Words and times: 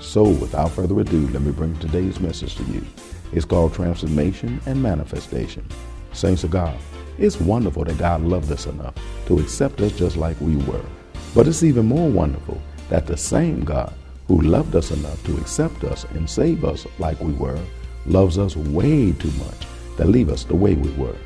So 0.00 0.24
without 0.24 0.70
further 0.72 1.00
ado, 1.00 1.28
let 1.28 1.42
me 1.42 1.52
bring 1.52 1.76
today's 1.78 2.20
message 2.20 2.56
to 2.56 2.64
you. 2.64 2.84
It's 3.32 3.44
called 3.44 3.74
Transformation 3.74 4.60
and 4.66 4.82
Manifestation. 4.82 5.66
Saints 6.12 6.44
of 6.44 6.50
God, 6.50 6.76
it's 7.18 7.40
wonderful 7.40 7.84
that 7.84 7.98
God 7.98 8.22
loved 8.22 8.50
us 8.52 8.66
enough 8.66 8.94
to 9.26 9.38
accept 9.38 9.80
us 9.80 9.92
just 9.92 10.16
like 10.16 10.40
we 10.40 10.56
were. 10.56 10.84
But 11.34 11.48
it's 11.48 11.62
even 11.62 11.86
more 11.86 12.08
wonderful 12.08 12.60
that 12.88 13.06
the 13.06 13.16
same 13.16 13.64
God 13.64 13.92
who 14.28 14.40
loved 14.40 14.76
us 14.76 14.90
enough 14.90 15.22
to 15.24 15.36
accept 15.38 15.84
us 15.84 16.04
and 16.14 16.28
save 16.28 16.64
us 16.64 16.86
like 16.98 17.20
we 17.20 17.32
were 17.32 17.58
loves 18.06 18.38
us 18.38 18.56
way 18.56 19.12
too 19.12 19.30
much 19.32 19.66
to 19.96 20.04
leave 20.04 20.28
us 20.28 20.44
the 20.44 20.54
way 20.54 20.74
we 20.74 20.90
were. 20.92 21.16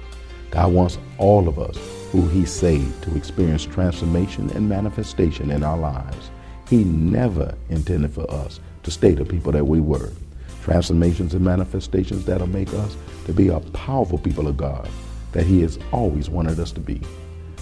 God 0.50 0.72
wants 0.72 0.98
all 1.18 1.48
of 1.48 1.58
us 1.58 1.78
who 2.10 2.26
He 2.28 2.44
saved 2.44 3.02
to 3.04 3.16
experience 3.16 3.66
transformation 3.66 4.50
and 4.50 4.68
manifestation 4.68 5.50
in 5.50 5.62
our 5.62 5.76
lives. 5.76 6.30
He 6.68 6.84
never 6.84 7.54
intended 7.70 8.12
for 8.12 8.30
us 8.30 8.60
to 8.82 8.90
stay 8.90 9.12
the 9.12 9.24
people 9.24 9.52
that 9.52 9.64
we 9.64 9.80
were. 9.80 10.12
Transformations 10.62 11.32
and 11.32 11.44
manifestations 11.44 12.24
that'll 12.26 12.46
make 12.46 12.72
us 12.74 12.96
to 13.26 13.32
be 13.32 13.48
a 13.48 13.60
powerful 13.60 14.18
people 14.18 14.48
of 14.48 14.56
God 14.56 14.88
that 15.32 15.46
He 15.46 15.62
has 15.62 15.78
always 15.92 16.28
wanted 16.28 16.60
us 16.60 16.72
to 16.72 16.80
be. 16.80 17.00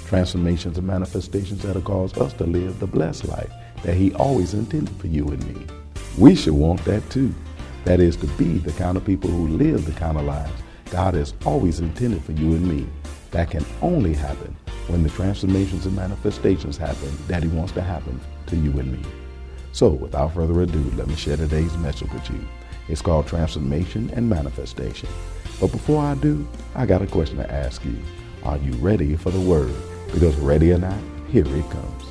Transformations 0.07 0.79
and 0.79 0.87
manifestations 0.87 1.63
that'll 1.63 1.83
cause 1.83 2.17
us 2.19 2.33
to 2.35 2.45
live 2.45 2.81
the 2.81 2.87
blessed 2.87 3.27
life 3.29 3.53
that 3.83 3.95
He 3.95 4.13
always 4.15 4.55
intended 4.55 4.95
for 4.97 5.07
you 5.07 5.29
and 5.29 5.55
me. 5.55 5.67
We 6.19 6.35
should 6.35 6.55
want 6.55 6.85
that 6.85 7.09
too. 7.11 7.33
That 7.85 8.01
is 8.01 8.17
to 8.17 8.27
be 8.27 8.59
the 8.59 8.73
kind 8.73 8.97
of 8.97 9.05
people 9.05 9.31
who 9.31 9.49
live 9.49 9.85
the 9.85 9.93
kind 9.93 10.19
of 10.19 10.25
lives 10.25 10.63
God 10.91 11.15
has 11.15 11.35
always 11.45 11.81
intended 11.81 12.23
for 12.23 12.33
you 12.33 12.55
and 12.55 12.67
me. 12.67 12.87
That 13.33 13.51
can 13.51 13.65
only 13.83 14.15
happen 14.15 14.57
when 14.89 15.03
the 15.03 15.11
transformations 15.11 15.87
and 15.87 15.97
manifestations 15.97 16.77
happen 16.77 17.11
that 17.29 17.43
He 17.43 17.49
wants 17.49 17.73
to 17.73 17.83
happen 17.83 18.21
to 18.47 18.57
you 18.57 18.71
and 18.79 18.93
me. 18.93 19.09
So, 19.73 19.91
without 19.91 20.35
further 20.35 20.61
ado, 20.63 20.83
let 20.97 21.09
me 21.09 21.15
share 21.17 21.37
today's 21.37 21.77
message 21.79 22.11
with 22.13 22.31
you. 22.31 22.41
It's 22.89 23.03
called 23.03 23.27
Transformation 23.27 24.11
and 24.15 24.29
Manifestation. 24.29 25.09
But 25.61 25.73
before 25.73 26.03
I 26.03 26.15
do, 26.15 26.47
I 26.75 26.87
got 26.87 27.03
a 27.03 27.07
question 27.07 27.39
to 27.39 27.53
ask 27.53 27.85
you. 27.85 27.97
Are 28.45 28.59
you 28.59 28.73
ready 28.75 29.17
for 29.17 29.31
the 29.31 29.41
word? 29.41 29.75
Because 30.13 30.37
ready 30.37 30.73
or 30.73 30.79
not, 30.79 30.99
here 31.31 31.45
it 31.45 31.71
comes. 31.71 32.05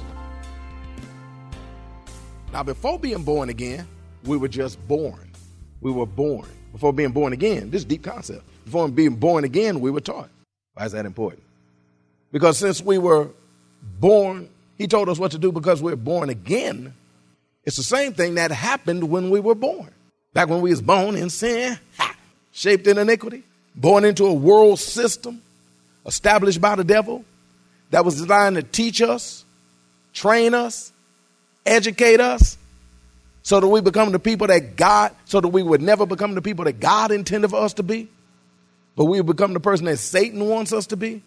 Now, 2.52 2.64
before 2.64 3.00
being 3.00 3.24
born 3.24 3.50
again, 3.50 3.88
we 4.26 4.38
were 4.38 4.48
just 4.48 4.86
born. 4.88 5.32
We 5.80 5.92
were 5.92 6.06
born. 6.06 6.50
Before 6.74 6.92
being 6.92 7.12
born 7.12 7.32
again, 7.32 7.72
this 7.72 7.86
deep 7.86 8.04
concept. 8.04 8.44
Before 8.66 8.90
being 8.90 9.16
born 9.16 9.44
again, 9.46 9.80
we 9.80 9.92
were 9.92 10.02
taught. 10.02 10.30
Why 10.74 10.86
is 10.86 10.92
that 10.92 11.06
important? 11.06 11.45
Because 12.36 12.58
since 12.58 12.82
we 12.82 12.98
were 12.98 13.30
born, 13.98 14.50
he 14.78 14.88
told 14.88 15.08
us 15.08 15.18
what 15.18 15.32
to 15.32 15.38
do 15.38 15.54
because 15.54 15.82
we're 15.82 15.96
born 15.96 16.30
again. 16.30 16.94
It's 17.64 17.78
the 17.78 17.84
same 17.84 18.12
thing 18.12 18.36
that 18.36 18.52
happened 18.52 19.06
when 19.10 19.30
we 19.30 19.40
were 19.40 19.56
born. 19.56 19.90
Back 20.34 20.50
when 20.50 20.60
we 20.60 20.72
was 20.72 20.82
born 20.82 21.16
in 21.16 21.30
sin, 21.30 21.80
ha, 21.98 22.14
shaped 22.52 22.88
in 22.88 22.98
iniquity, 22.98 23.44
born 23.74 24.04
into 24.04 24.26
a 24.26 24.34
world 24.34 24.80
system 24.80 25.42
established 26.06 26.60
by 26.60 26.76
the 26.76 26.84
devil 26.84 27.24
that 27.92 28.04
was 28.04 28.18
designed 28.18 28.58
to 28.58 28.64
teach 28.64 29.02
us, 29.02 29.46
train 30.12 30.54
us, 30.54 30.92
educate 31.66 32.20
us, 32.20 32.58
so 33.44 33.62
that 33.62 33.68
we 33.70 33.80
become 33.80 34.12
the 34.12 34.20
people 34.20 34.48
that 34.48 34.76
God, 34.76 35.16
so 35.24 35.40
that 35.40 35.48
we 35.48 35.64
would 35.64 35.82
never 35.82 36.06
become 36.06 36.36
the 36.36 36.42
people 36.42 36.66
that 36.66 36.82
God 36.82 37.12
intended 37.12 37.52
for 37.52 37.62
us 37.62 37.76
to 37.76 37.84
be, 37.84 38.10
but 38.98 39.06
we 39.06 39.22
become 39.22 39.54
the 39.54 39.62
person 39.62 39.86
that 39.86 40.00
Satan 40.00 40.50
wants 40.50 40.74
us 40.74 40.88
to 40.88 40.98
be, 40.98 41.22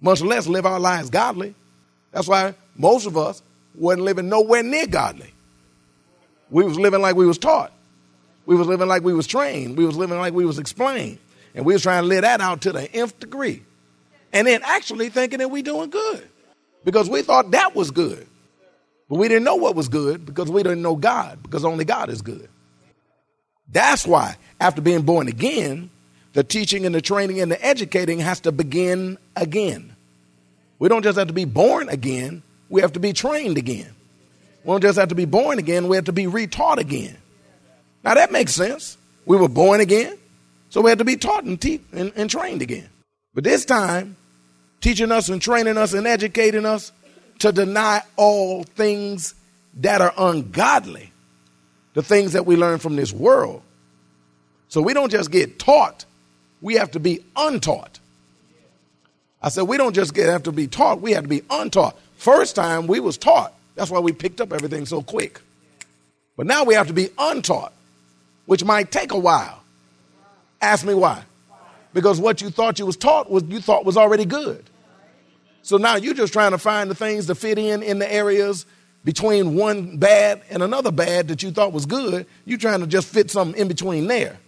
much 0.00 0.20
less 0.20 0.46
live 0.46 0.66
our 0.66 0.80
lives 0.80 1.10
godly. 1.10 1.54
That's 2.12 2.28
why 2.28 2.54
most 2.76 3.06
of 3.06 3.16
us 3.16 3.42
wasn't 3.74 4.04
living 4.04 4.28
nowhere 4.28 4.62
near 4.62 4.86
godly. 4.86 5.32
We 6.50 6.64
was 6.64 6.78
living 6.78 7.00
like 7.00 7.16
we 7.16 7.26
was 7.26 7.38
taught. 7.38 7.72
We 8.46 8.56
was 8.56 8.66
living 8.66 8.88
like 8.88 9.02
we 9.02 9.14
was 9.14 9.26
trained. 9.26 9.76
We 9.76 9.84
was 9.84 9.96
living 9.96 10.18
like 10.18 10.34
we 10.34 10.44
was 10.44 10.58
explained. 10.58 11.18
And 11.54 11.64
we 11.64 11.72
was 11.72 11.82
trying 11.82 12.02
to 12.02 12.08
live 12.08 12.22
that 12.22 12.40
out 12.40 12.62
to 12.62 12.72
the 12.72 12.90
nth 12.92 13.18
degree. 13.20 13.62
And 14.32 14.46
then 14.46 14.60
actually 14.64 15.08
thinking 15.08 15.38
that 15.38 15.50
we 15.50 15.62
doing 15.62 15.90
good. 15.90 16.28
Because 16.84 17.08
we 17.08 17.22
thought 17.22 17.50
that 17.52 17.74
was 17.74 17.90
good. 17.90 18.26
But 19.08 19.16
we 19.16 19.28
didn't 19.28 19.44
know 19.44 19.56
what 19.56 19.74
was 19.74 19.88
good 19.88 20.24
because 20.24 20.50
we 20.50 20.62
didn't 20.62 20.82
know 20.82 20.96
God, 20.96 21.42
because 21.42 21.64
only 21.64 21.84
God 21.84 22.10
is 22.10 22.22
good. 22.22 22.48
That's 23.68 24.06
why, 24.06 24.36
after 24.60 24.80
being 24.80 25.02
born 25.02 25.28
again, 25.28 25.90
the 26.32 26.44
teaching 26.44 26.86
and 26.86 26.94
the 26.94 27.00
training 27.00 27.40
and 27.40 27.50
the 27.50 27.64
educating 27.64 28.20
has 28.20 28.40
to 28.40 28.52
begin 28.52 29.18
again. 29.36 29.89
We 30.80 30.88
don't 30.88 31.02
just 31.02 31.18
have 31.18 31.28
to 31.28 31.34
be 31.34 31.44
born 31.44 31.88
again, 31.88 32.42
we 32.68 32.80
have 32.80 32.94
to 32.94 33.00
be 33.00 33.12
trained 33.12 33.58
again. 33.58 33.94
We 34.64 34.72
don't 34.72 34.80
just 34.80 34.98
have 34.98 35.10
to 35.10 35.14
be 35.14 35.26
born 35.26 35.60
again, 35.60 35.86
we 35.86 35.96
have 35.96 36.06
to 36.06 36.12
be 36.12 36.24
retaught 36.24 36.78
again. 36.78 37.16
Now 38.02 38.14
that 38.14 38.32
makes 38.32 38.52
sense. 38.54 38.96
We 39.26 39.36
were 39.36 39.48
born 39.48 39.80
again, 39.80 40.16
so 40.70 40.80
we 40.80 40.90
had 40.90 40.98
to 40.98 41.04
be 41.04 41.16
taught 41.16 41.44
and, 41.44 41.60
te- 41.60 41.82
and, 41.92 42.12
and 42.16 42.28
trained 42.28 42.62
again. 42.62 42.88
But 43.34 43.44
this 43.44 43.64
time, 43.64 44.16
teaching 44.80 45.12
us 45.12 45.28
and 45.28 45.40
training 45.40 45.76
us 45.76 45.92
and 45.92 46.06
educating 46.06 46.64
us 46.64 46.90
to 47.40 47.52
deny 47.52 48.02
all 48.16 48.64
things 48.64 49.34
that 49.74 50.00
are 50.00 50.14
ungodly, 50.16 51.12
the 51.92 52.02
things 52.02 52.32
that 52.32 52.46
we 52.46 52.56
learn 52.56 52.78
from 52.78 52.96
this 52.96 53.12
world. 53.12 53.62
So 54.68 54.80
we 54.80 54.94
don't 54.94 55.10
just 55.10 55.30
get 55.30 55.58
taught, 55.58 56.06
we 56.62 56.74
have 56.74 56.92
to 56.92 57.00
be 57.00 57.22
untaught. 57.36 57.99
I 59.42 59.48
said 59.48 59.62
we 59.62 59.76
don't 59.76 59.94
just 59.94 60.14
get 60.14 60.28
have 60.28 60.42
to 60.44 60.52
be 60.52 60.66
taught, 60.66 61.00
we 61.00 61.12
have 61.12 61.24
to 61.24 61.28
be 61.28 61.42
untaught. 61.50 61.98
First 62.16 62.54
time 62.54 62.86
we 62.86 63.00
was 63.00 63.16
taught. 63.16 63.54
That's 63.74 63.90
why 63.90 64.00
we 64.00 64.12
picked 64.12 64.40
up 64.40 64.52
everything 64.52 64.84
so 64.84 65.02
quick. 65.02 65.40
But 66.36 66.46
now 66.46 66.64
we 66.64 66.74
have 66.74 66.88
to 66.88 66.92
be 66.92 67.08
untaught, 67.18 67.72
which 68.46 68.64
might 68.64 68.90
take 68.90 69.12
a 69.12 69.18
while. 69.18 69.62
Ask 70.60 70.84
me 70.84 70.94
why. 70.94 71.22
Because 71.94 72.20
what 72.20 72.40
you 72.42 72.50
thought 72.50 72.78
you 72.78 72.86
was 72.86 72.96
taught 72.96 73.30
was 73.30 73.42
you 73.44 73.60
thought 73.60 73.84
was 73.84 73.96
already 73.96 74.24
good. 74.24 74.64
So 75.62 75.76
now 75.76 75.96
you're 75.96 76.14
just 76.14 76.32
trying 76.32 76.52
to 76.52 76.58
find 76.58 76.90
the 76.90 76.94
things 76.94 77.26
to 77.26 77.34
fit 77.34 77.58
in 77.58 77.82
in 77.82 77.98
the 77.98 78.12
areas 78.12 78.66
between 79.04 79.54
one 79.54 79.96
bad 79.96 80.42
and 80.50 80.62
another 80.62 80.90
bad 80.90 81.28
that 81.28 81.42
you 81.42 81.50
thought 81.50 81.72
was 81.72 81.86
good. 81.86 82.26
You're 82.44 82.58
trying 82.58 82.80
to 82.80 82.86
just 82.86 83.08
fit 83.08 83.30
something 83.30 83.58
in 83.58 83.68
between 83.68 84.06
there 84.06 84.38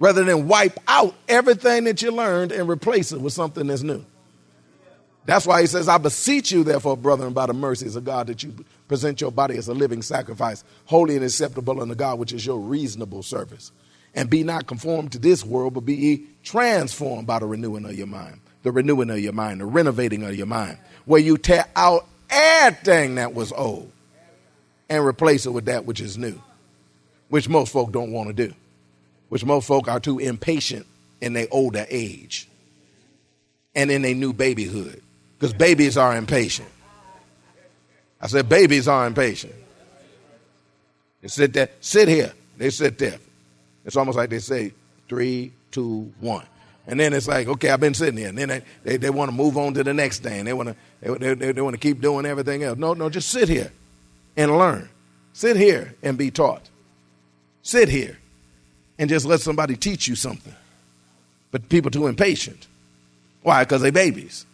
rather 0.00 0.24
than 0.24 0.48
wipe 0.48 0.80
out 0.88 1.14
everything 1.28 1.84
that 1.84 2.02
you 2.02 2.10
learned 2.10 2.50
and 2.50 2.68
replace 2.68 3.12
it 3.12 3.20
with 3.20 3.32
something 3.32 3.68
that's 3.68 3.82
new. 3.82 4.04
That's 5.26 5.46
why 5.46 5.60
he 5.60 5.68
says, 5.68 5.88
I 5.88 5.98
beseech 5.98 6.50
you, 6.50 6.64
therefore, 6.64 6.96
brethren, 6.96 7.32
by 7.32 7.46
the 7.46 7.52
mercies 7.52 7.94
of 7.94 8.04
God, 8.04 8.26
that 8.26 8.42
you 8.42 8.52
present 8.88 9.20
your 9.20 9.30
body 9.30 9.56
as 9.56 9.68
a 9.68 9.74
living 9.74 10.02
sacrifice, 10.02 10.64
holy 10.86 11.14
and 11.14 11.24
acceptable 11.24 11.80
unto 11.80 11.94
God, 11.94 12.18
which 12.18 12.32
is 12.32 12.44
your 12.44 12.58
reasonable 12.58 13.22
service. 13.22 13.70
And 14.12 14.28
be 14.28 14.42
not 14.42 14.66
conformed 14.66 15.12
to 15.12 15.20
this 15.20 15.44
world, 15.44 15.74
but 15.74 15.84
be 15.84 15.94
ye 15.94 16.26
transformed 16.42 17.28
by 17.28 17.38
the 17.38 17.46
renewing 17.46 17.84
of 17.84 17.94
your 17.94 18.08
mind 18.08 18.40
the 18.62 18.72
renewing 18.72 19.10
of 19.10 19.18
your 19.18 19.32
mind, 19.32 19.60
the 19.60 19.66
renovating 19.66 20.22
of 20.22 20.34
your 20.34 20.46
mind, 20.46 20.78
where 21.04 21.20
you 21.20 21.38
tear 21.38 21.64
out 21.76 22.06
everything 22.28 23.16
that 23.16 23.34
was 23.34 23.52
old 23.52 23.90
and 24.88 25.04
replace 25.04 25.46
it 25.46 25.50
with 25.50 25.66
that 25.66 25.84
which 25.84 26.00
is 26.00 26.18
new, 26.18 26.40
which 27.28 27.48
most 27.48 27.72
folk 27.72 27.92
don't 27.92 28.12
want 28.12 28.28
to 28.28 28.32
do, 28.48 28.54
which 29.30 29.44
most 29.44 29.66
folk 29.66 29.88
are 29.88 30.00
too 30.00 30.18
impatient 30.18 30.86
in 31.22 31.32
their 31.32 31.46
older 31.50 31.86
age 31.88 32.46
and 33.74 33.90
in 33.90 34.02
their 34.02 34.14
new 34.14 34.34
babyhood, 34.34 35.00
because 35.38 35.54
babies 35.54 35.96
are 35.96 36.14
impatient. 36.14 36.68
I 38.20 38.26
said, 38.26 38.48
babies 38.48 38.86
are 38.86 39.06
impatient. 39.06 39.54
They 41.22 41.28
sit 41.28 41.54
there, 41.54 41.70
sit 41.80 42.08
here. 42.08 42.32
They 42.58 42.68
sit 42.68 42.98
there. 42.98 43.18
It's 43.86 43.96
almost 43.96 44.18
like 44.18 44.28
they 44.28 44.40
say 44.40 44.72
three, 45.08 45.52
two, 45.70 46.12
one. 46.20 46.44
And 46.86 46.98
then 46.98 47.12
it's 47.12 47.28
like, 47.28 47.46
okay, 47.46 47.70
I've 47.70 47.80
been 47.80 47.94
sitting 47.94 48.18
here. 48.18 48.28
And 48.28 48.36
then 48.36 48.48
they, 48.48 48.62
they, 48.82 48.96
they 48.96 49.10
want 49.10 49.30
to 49.30 49.36
move 49.36 49.56
on 49.56 49.74
to 49.74 49.84
the 49.84 49.94
next 49.94 50.22
thing. 50.22 50.44
They 50.44 50.52
want 50.52 50.70
to 50.70 50.76
they, 51.00 51.34
they, 51.34 51.52
they 51.52 51.60
want 51.60 51.74
to 51.74 51.80
keep 51.80 52.00
doing 52.00 52.26
everything 52.26 52.62
else. 52.62 52.78
No, 52.78 52.92
no, 52.94 53.08
just 53.08 53.30
sit 53.30 53.48
here 53.48 53.72
and 54.36 54.58
learn. 54.58 54.88
Sit 55.32 55.56
here 55.56 55.94
and 56.02 56.18
be 56.18 56.30
taught. 56.30 56.68
Sit 57.62 57.88
here 57.88 58.18
and 59.00 59.08
just 59.08 59.24
let 59.24 59.40
somebody 59.40 59.76
teach 59.76 60.06
you 60.06 60.14
something. 60.14 60.54
But 61.50 61.70
people 61.70 61.90
too 61.90 62.06
impatient. 62.06 62.66
Why? 63.42 63.64
Because 63.64 63.80
they 63.80 63.90
babies. 63.90 64.44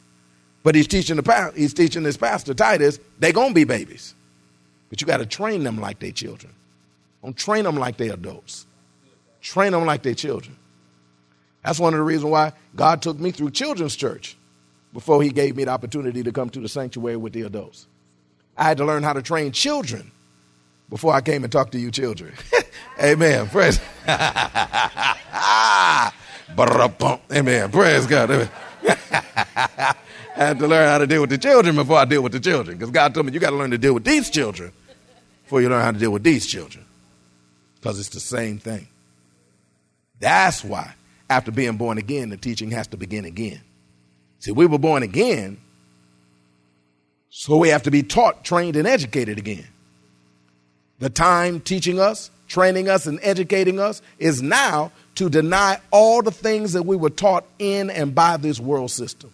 But 0.62 0.76
he's 0.76 0.86
teaching 0.86 1.16
the 1.16 1.52
he's 1.56 1.74
teaching 1.74 2.04
this 2.04 2.16
pastor 2.16 2.54
Titus, 2.54 3.00
they 3.18 3.32
gonna 3.32 3.52
be 3.52 3.64
babies. 3.64 4.14
But 4.88 5.00
you 5.00 5.06
got 5.06 5.16
to 5.16 5.26
train 5.26 5.64
them 5.64 5.80
like 5.80 5.98
they 5.98 6.12
children. 6.12 6.52
Don't 7.22 7.36
train 7.36 7.64
them 7.64 7.76
like 7.76 7.96
they 7.96 8.08
adults. 8.08 8.66
Train 9.42 9.72
them 9.72 9.84
like 9.84 10.02
they 10.02 10.14
children. 10.14 10.56
That's 11.64 11.80
one 11.80 11.92
of 11.92 11.98
the 11.98 12.04
reasons 12.04 12.30
why 12.30 12.52
God 12.76 13.02
took 13.02 13.18
me 13.18 13.32
through 13.32 13.50
children's 13.50 13.96
church 13.96 14.36
before 14.92 15.24
he 15.24 15.30
gave 15.30 15.56
me 15.56 15.64
the 15.64 15.72
opportunity 15.72 16.22
to 16.22 16.30
come 16.30 16.50
to 16.50 16.60
the 16.60 16.68
sanctuary 16.68 17.16
with 17.16 17.32
the 17.32 17.42
adults. 17.42 17.88
I 18.56 18.62
had 18.62 18.78
to 18.78 18.84
learn 18.84 19.02
how 19.02 19.12
to 19.12 19.22
train 19.22 19.50
children 19.50 20.12
before 20.88 21.14
I 21.14 21.20
came 21.20 21.42
and 21.44 21.52
talked 21.52 21.72
to 21.72 21.78
you 21.78 21.90
children. 21.90 22.34
Amen. 23.02 23.48
Praise. 23.48 23.80
Amen. 27.32 27.70
Praise 27.70 28.06
God. 28.06 28.30
Amen. 28.30 28.50
I 28.86 29.94
had 30.34 30.58
to 30.58 30.66
learn 30.66 30.88
how 30.88 30.98
to 30.98 31.06
deal 31.06 31.22
with 31.22 31.30
the 31.30 31.38
children 31.38 31.76
before 31.76 31.96
I 31.96 32.04
deal 32.04 32.22
with 32.22 32.32
the 32.32 32.40
children. 32.40 32.76
Because 32.76 32.90
God 32.90 33.14
told 33.14 33.26
me 33.26 33.32
you 33.32 33.40
got 33.40 33.50
to 33.50 33.56
learn 33.56 33.70
to 33.70 33.78
deal 33.78 33.94
with 33.94 34.04
these 34.04 34.30
children 34.30 34.72
before 35.44 35.62
you 35.62 35.68
learn 35.68 35.82
how 35.82 35.92
to 35.92 35.98
deal 35.98 36.10
with 36.10 36.22
these 36.22 36.46
children. 36.46 36.84
Because 37.76 37.98
it's 37.98 38.10
the 38.10 38.20
same 38.20 38.58
thing. 38.58 38.88
That's 40.20 40.64
why, 40.64 40.94
after 41.28 41.50
being 41.50 41.76
born 41.76 41.98
again, 41.98 42.30
the 42.30 42.36
teaching 42.36 42.70
has 42.70 42.86
to 42.88 42.96
begin 42.96 43.24
again. 43.24 43.60
See, 44.38 44.52
we 44.52 44.66
were 44.66 44.78
born 44.78 45.02
again, 45.02 45.58
so 47.30 47.56
we 47.56 47.68
have 47.68 47.82
to 47.84 47.90
be 47.90 48.02
taught, 48.02 48.44
trained, 48.44 48.76
and 48.76 48.86
educated 48.86 49.38
again. 49.38 49.66
The 50.98 51.10
time 51.10 51.60
teaching 51.60 52.00
us, 52.00 52.30
training 52.48 52.88
us, 52.88 53.06
and 53.06 53.18
educating 53.22 53.78
us 53.78 54.00
is 54.18 54.42
now 54.42 54.92
to 55.16 55.28
deny 55.28 55.80
all 55.90 56.22
the 56.22 56.30
things 56.30 56.72
that 56.74 56.84
we 56.84 56.96
were 56.96 57.10
taught 57.10 57.44
in 57.58 57.90
and 57.90 58.14
by 58.14 58.36
this 58.36 58.60
world 58.60 58.90
system. 58.90 59.32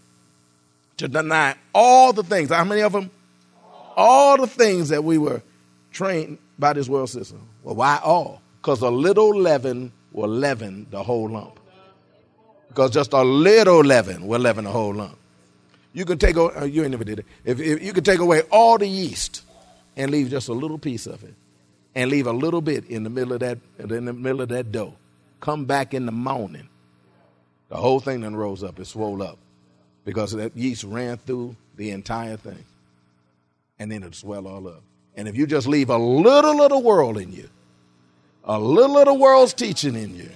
To 0.98 1.08
deny 1.08 1.56
all 1.74 2.12
the 2.12 2.22
things. 2.22 2.50
How 2.50 2.64
many 2.64 2.82
of 2.82 2.92
them? 2.92 3.10
All 3.96 4.36
the 4.36 4.46
things 4.46 4.88
that 4.88 5.04
we 5.04 5.18
were 5.18 5.42
trained 5.92 6.38
by 6.58 6.72
this 6.72 6.88
world 6.88 7.10
system. 7.10 7.46
Well, 7.62 7.74
why 7.74 8.00
all? 8.02 8.40
Because 8.60 8.80
a 8.80 8.90
little 8.90 9.36
leaven 9.36 9.92
will 10.12 10.28
leaven 10.28 10.86
the 10.90 11.02
whole 11.02 11.28
lump. 11.28 11.58
Because 12.68 12.90
just 12.90 13.12
a 13.12 13.22
little 13.22 13.80
leaven 13.80 14.26
will 14.26 14.40
leaven 14.40 14.64
the 14.64 14.70
whole 14.70 14.94
lump. 14.94 15.18
You 15.92 16.04
can 16.04 16.18
take 16.18 16.36
away, 16.36 16.54
uh, 16.54 16.64
you 16.64 16.82
ain't 16.82 16.92
never 16.92 17.04
did 17.04 17.18
it. 17.18 17.26
If, 17.44 17.60
if 17.60 17.82
you 17.82 17.92
can 17.92 18.04
take 18.04 18.20
away 18.20 18.42
all 18.50 18.78
the 18.78 18.86
yeast 18.86 19.42
and 19.96 20.10
leave 20.10 20.30
just 20.30 20.48
a 20.48 20.54
little 20.54 20.78
piece 20.78 21.06
of 21.06 21.22
it, 21.22 21.34
and 21.94 22.10
leave 22.10 22.26
a 22.26 22.32
little 22.32 22.60
bit 22.60 22.86
in 22.86 23.04
the 23.04 23.10
middle 23.10 23.34
of 23.34 23.40
that 23.40 23.58
in 23.78 24.04
the 24.04 24.12
middle 24.12 24.40
of 24.40 24.48
that 24.48 24.72
dough. 24.72 24.94
Come 25.40 25.64
back 25.64 25.94
in 25.94 26.06
the 26.06 26.12
morning. 26.12 26.68
The 27.68 27.76
whole 27.76 28.00
thing 28.00 28.20
then 28.20 28.36
rose 28.36 28.62
up, 28.62 28.78
it 28.78 28.86
swelled 28.86 29.22
up. 29.22 29.38
Because 30.04 30.32
that 30.32 30.56
yeast 30.56 30.84
ran 30.84 31.16
through 31.16 31.56
the 31.76 31.90
entire 31.90 32.36
thing. 32.36 32.64
And 33.78 33.90
then 33.90 34.02
it 34.02 34.14
swell 34.14 34.46
all 34.46 34.68
up. 34.68 34.82
And 35.16 35.28
if 35.28 35.36
you 35.36 35.46
just 35.46 35.66
leave 35.66 35.90
a 35.90 35.98
little 35.98 36.62
of 36.62 36.70
the 36.70 36.78
world 36.78 37.18
in 37.18 37.32
you, 37.32 37.48
a 38.44 38.58
little 38.58 38.98
of 38.98 39.06
the 39.06 39.14
world's 39.14 39.54
teaching 39.54 39.94
in 39.94 40.16
you, 40.16 40.30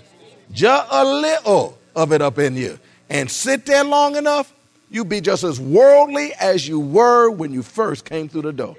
just 0.52 0.86
a 0.90 1.04
little 1.04 1.78
of 1.94 2.12
it 2.12 2.22
up 2.22 2.38
in 2.38 2.56
you, 2.56 2.78
and 3.08 3.30
sit 3.30 3.66
there 3.66 3.84
long 3.84 4.16
enough, 4.16 4.52
you 4.90 5.04
be 5.04 5.20
just 5.20 5.44
as 5.44 5.60
worldly 5.60 6.32
as 6.34 6.66
you 6.66 6.78
were 6.78 7.30
when 7.30 7.52
you 7.52 7.62
first 7.62 8.04
came 8.04 8.28
through 8.28 8.42
the 8.42 8.52
door. 8.52 8.76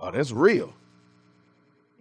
Oh, 0.00 0.10
that's 0.10 0.32
real. 0.32 0.72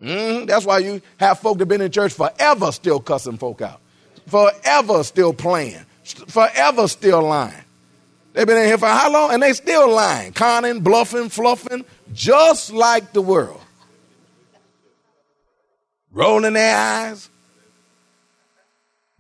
Mm, 0.02 0.48
that's 0.48 0.66
why 0.66 0.80
you 0.80 1.02
have 1.18 1.40
folk 1.40 1.60
that 1.60 1.68
been 1.68 1.82
in 1.82 1.92
church 1.92 2.14
forever 2.14 2.72
still 2.72 3.00
cussing 3.00 3.38
folk 3.38 3.62
out, 3.62 3.80
forever 4.28 5.04
still 5.04 5.34
playing, 5.34 5.86
forever 6.04 6.88
still 6.88 7.22
lying. 7.22 7.54
They've 8.34 8.48
been 8.48 8.58
in 8.58 8.66
here 8.66 8.78
for 8.78 8.88
how 8.88 9.12
long? 9.12 9.34
And 9.34 9.44
they 9.44 9.54
still 9.54 9.92
lying, 9.92 10.34
conning, 10.34 10.80
bluffing, 10.80 11.30
fluffing, 11.30 11.86
just 12.14 12.72
like 12.72 13.14
the 13.14 13.22
world. 13.22 13.62
Rolling 16.14 16.54
their 16.54 16.76
eyes, 16.76 17.30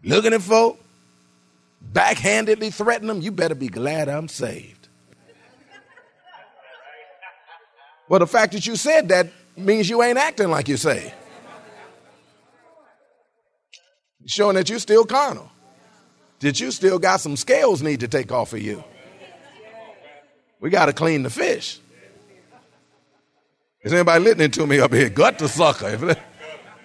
looking 0.04 0.34
at 0.34 0.42
folk, 0.42 0.80
backhandedly 1.94 2.74
threatening 2.74 3.07
them. 3.07 3.22
You 3.22 3.31
better 3.31 3.56
be 3.56 3.68
glad 3.68 4.10
I'm 4.10 4.27
saved. 4.27 4.88
Well, 8.10 8.19
the 8.19 8.27
fact 8.27 8.54
that 8.54 8.66
you 8.66 8.75
said 8.75 9.07
that 9.10 9.27
means 9.57 9.89
you 9.89 10.01
ain't 10.03 10.18
acting 10.18 10.50
like 10.50 10.68
you 10.68 10.77
say. 10.77 11.13
Showing 14.25 14.56
that 14.56 14.69
you 14.69 14.80
still 14.80 15.06
carnal. 15.06 15.51
That 16.39 16.59
you 16.59 16.71
still 16.71 17.00
got 17.00 17.21
some 17.21 17.38
scales 17.38 17.81
need 17.81 18.00
to 18.01 18.07
take 18.07 18.31
off 18.31 18.53
of 18.53 18.62
you. 18.62 18.83
We 20.59 20.69
got 20.69 20.86
to 20.86 20.94
clean 20.94 21.24
the 21.24 21.30
fish. 21.30 21.80
Is 23.83 23.94
anybody 23.94 24.24
listening 24.24 24.51
to 24.51 24.68
me 24.68 24.80
up 24.80 24.94
here? 24.94 25.09
Gut 25.09 25.39
the 25.39 25.50
sucker. 25.50 26.15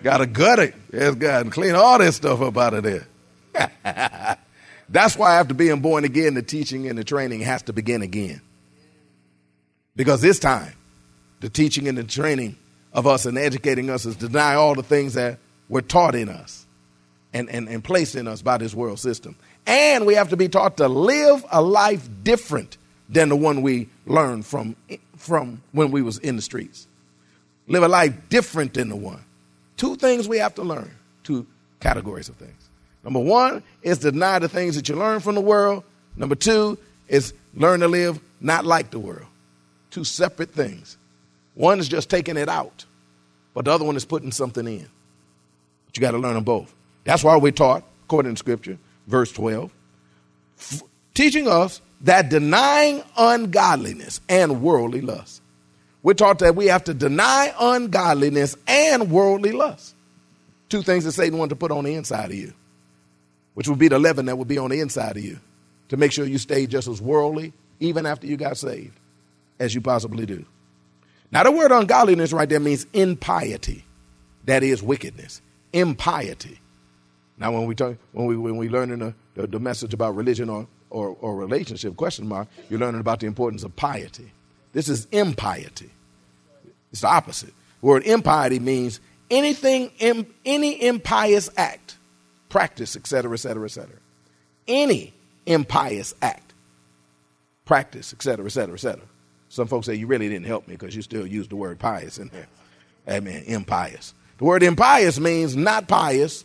got 0.02 0.18
to 0.18 0.26
gut 0.26 0.58
it. 0.58 0.74
Yes, 0.92 1.14
God, 1.14 1.42
and 1.42 1.52
clean 1.52 1.74
all 1.74 1.98
this 1.98 2.16
stuff 2.16 2.40
up 2.40 2.56
out 2.56 2.74
of 2.74 2.84
there. 2.84 3.06
That's 4.88 5.16
why 5.16 5.38
after 5.38 5.52
being 5.52 5.80
born 5.80 6.04
again, 6.04 6.34
the 6.34 6.42
teaching 6.42 6.88
and 6.88 6.96
the 6.96 7.04
training 7.04 7.40
has 7.40 7.62
to 7.62 7.72
begin 7.72 8.02
again. 8.02 8.40
Because 9.94 10.20
this 10.20 10.38
time, 10.38 10.72
the 11.40 11.48
teaching 11.48 11.88
and 11.88 11.96
the 11.96 12.04
training 12.04 12.56
of 12.92 13.06
us 13.06 13.26
and 13.26 13.36
educating 13.36 13.90
us 13.90 14.06
is 14.06 14.16
deny 14.16 14.54
all 14.54 14.74
the 14.74 14.82
things 14.82 15.14
that 15.14 15.38
were 15.68 15.82
taught 15.82 16.14
in 16.14 16.28
us 16.28 16.66
and, 17.32 17.50
and, 17.50 17.68
and 17.68 17.84
placed 17.84 18.14
in 18.14 18.26
us 18.26 18.42
by 18.42 18.56
this 18.56 18.74
world 18.74 18.98
system. 18.98 19.36
And 19.66 20.06
we 20.06 20.14
have 20.14 20.30
to 20.30 20.36
be 20.36 20.48
taught 20.48 20.76
to 20.78 20.88
live 20.88 21.44
a 21.50 21.60
life 21.60 22.08
different 22.22 22.78
than 23.08 23.28
the 23.28 23.36
one 23.36 23.62
we 23.62 23.88
learned 24.06 24.46
from, 24.46 24.76
from 25.16 25.62
when 25.72 25.90
we 25.90 26.02
was 26.02 26.18
in 26.18 26.36
the 26.36 26.42
streets. 26.42 26.86
Live 27.68 27.82
a 27.82 27.88
life 27.88 28.14
different 28.28 28.74
than 28.74 28.88
the 28.88 28.96
one. 28.96 29.22
Two 29.76 29.96
things 29.96 30.28
we 30.28 30.38
have 30.38 30.54
to 30.54 30.62
learn, 30.62 30.90
two 31.24 31.46
categories 31.80 32.28
of 32.28 32.36
things. 32.36 32.70
Number 33.04 33.20
one 33.20 33.62
is 33.82 33.98
deny 33.98 34.38
the 34.38 34.48
things 34.48 34.76
that 34.76 34.88
you 34.88 34.96
learn 34.96 35.20
from 35.20 35.34
the 35.34 35.40
world. 35.40 35.84
Number 36.16 36.34
two 36.34 36.78
is 37.08 37.34
learn 37.54 37.80
to 37.80 37.88
live 37.88 38.20
not 38.40 38.64
like 38.64 38.90
the 38.90 38.98
world. 38.98 39.26
Two 39.90 40.04
separate 40.04 40.50
things. 40.50 40.96
One 41.56 41.80
is 41.80 41.88
just 41.88 42.10
taking 42.10 42.36
it 42.36 42.48
out, 42.48 42.84
but 43.54 43.64
the 43.64 43.72
other 43.72 43.84
one 43.84 43.96
is 43.96 44.04
putting 44.04 44.30
something 44.30 44.66
in. 44.66 44.86
But 45.86 45.96
you 45.96 46.00
got 46.02 46.12
to 46.12 46.18
learn 46.18 46.34
them 46.34 46.44
both. 46.44 46.72
That's 47.04 47.24
why 47.24 47.36
we're 47.36 47.50
taught, 47.50 47.82
according 48.04 48.34
to 48.34 48.38
Scripture, 48.38 48.78
verse 49.06 49.32
12, 49.32 49.72
f- 50.58 50.82
teaching 51.14 51.48
us 51.48 51.80
that 52.02 52.28
denying 52.28 53.02
ungodliness 53.16 54.20
and 54.28 54.60
worldly 54.62 55.00
lust. 55.00 55.40
We're 56.02 56.14
taught 56.14 56.40
that 56.40 56.54
we 56.54 56.66
have 56.66 56.84
to 56.84 56.94
deny 56.94 57.52
ungodliness 57.58 58.54
and 58.66 59.10
worldly 59.10 59.52
lust. 59.52 59.94
Two 60.68 60.82
things 60.82 61.04
that 61.04 61.12
Satan 61.12 61.38
wanted 61.38 61.50
to 61.50 61.56
put 61.56 61.70
on 61.70 61.84
the 61.84 61.94
inside 61.94 62.26
of 62.26 62.36
you, 62.36 62.52
which 63.54 63.66
would 63.66 63.78
be 63.78 63.88
the 63.88 63.98
leaven 63.98 64.26
that 64.26 64.36
would 64.36 64.46
be 64.46 64.58
on 64.58 64.70
the 64.70 64.80
inside 64.80 65.16
of 65.16 65.24
you 65.24 65.40
to 65.88 65.96
make 65.96 66.12
sure 66.12 66.26
you 66.26 66.38
stay 66.38 66.66
just 66.66 66.86
as 66.86 67.00
worldly, 67.00 67.54
even 67.80 68.04
after 68.04 68.26
you 68.26 68.36
got 68.36 68.58
saved, 68.58 68.98
as 69.58 69.74
you 69.74 69.80
possibly 69.80 70.26
do. 70.26 70.44
Now, 71.30 71.42
the 71.42 71.50
word 71.50 71.72
ungodliness 71.72 72.32
right 72.32 72.48
there 72.48 72.60
means 72.60 72.86
impiety. 72.92 73.84
That 74.44 74.62
is 74.62 74.82
wickedness. 74.82 75.40
Impiety. 75.72 76.60
Now, 77.38 77.52
when 77.52 77.66
we 77.66 77.74
talk, 77.74 77.96
when 78.12 78.26
we 78.26 78.36
when 78.36 78.56
we 78.56 78.68
learn 78.68 78.96
the, 78.98 79.14
the, 79.34 79.46
the 79.46 79.60
message 79.60 79.92
about 79.92 80.14
religion 80.16 80.48
or, 80.48 80.66
or, 80.88 81.16
or 81.20 81.36
relationship, 81.36 81.96
question 81.96 82.26
mark, 82.26 82.48
you're 82.70 82.80
learning 82.80 83.00
about 83.00 83.20
the 83.20 83.26
importance 83.26 83.62
of 83.62 83.74
piety. 83.76 84.32
This 84.72 84.88
is 84.88 85.06
impiety. 85.12 85.90
It's 86.92 87.02
the 87.02 87.08
opposite. 87.08 87.52
The 87.80 87.86
word 87.86 88.04
impiety 88.04 88.58
means 88.58 89.00
anything, 89.30 89.90
any 90.44 90.86
impious 90.86 91.50
act, 91.56 91.96
practice, 92.48 92.96
etc., 92.96 93.32
etc., 93.32 93.64
etc. 93.64 93.96
Any 94.68 95.12
impious 95.44 96.14
act, 96.22 96.54
practice, 97.64 98.12
etc., 98.12 98.46
etc., 98.46 98.74
etc. 98.74 99.02
Some 99.48 99.68
folks 99.68 99.86
say 99.86 99.94
you 99.94 100.06
really 100.06 100.28
didn't 100.28 100.46
help 100.46 100.68
me 100.68 100.74
because 100.74 100.94
you 100.94 101.02
still 101.02 101.26
use 101.26 101.48
the 101.48 101.56
word 101.56 101.78
pious 101.78 102.18
in 102.18 102.28
there. 102.28 102.48
Amen. 103.08 103.44
Impious. 103.46 104.14
The 104.38 104.44
word 104.44 104.62
impious 104.62 105.18
means 105.18 105.56
not 105.56 105.88
pious 105.88 106.44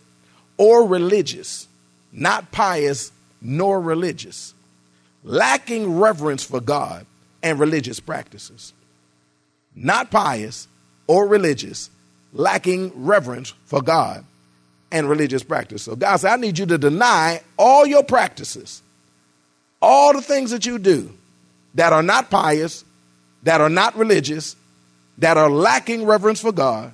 or 0.58 0.88
religious. 0.88 1.68
Not 2.12 2.52
pious 2.52 3.12
nor 3.42 3.82
religious. 3.82 4.54
Lacking 5.24 6.00
reverence 6.00 6.44
for 6.44 6.62
God 6.62 7.06
and 7.44 7.60
religious 7.60 8.00
practices. 8.00 8.74
Not 9.76 10.12
pious 10.12 10.68
or 11.08 11.28
religious. 11.28 11.90
lacking 12.34 12.92
reverence 12.96 13.54
for 13.66 13.82
God 13.82 14.26
and 14.92 15.10
religious 15.10 15.44
practice. 15.44 15.84
So 15.84 15.96
God 15.96 16.18
said, 16.18 16.32
I 16.32 16.36
need 16.38 16.58
you 16.58 16.66
to 16.68 16.78
deny 16.78 17.42
all 17.58 17.86
your 17.86 18.04
practices, 18.04 18.82
all 19.82 20.14
the 20.14 20.22
things 20.22 20.52
that 20.52 20.66
you 20.66 20.80
do 20.80 21.12
that 21.76 21.94
are 21.94 22.04
not 22.04 22.30
pious, 22.30 22.84
that 23.44 23.62
are 23.62 23.70
not 23.70 23.96
religious, 23.96 24.56
that 25.18 25.38
are 25.38 25.50
lacking 25.50 26.06
reverence 26.06 26.42
for 26.42 26.52
God, 26.52 26.94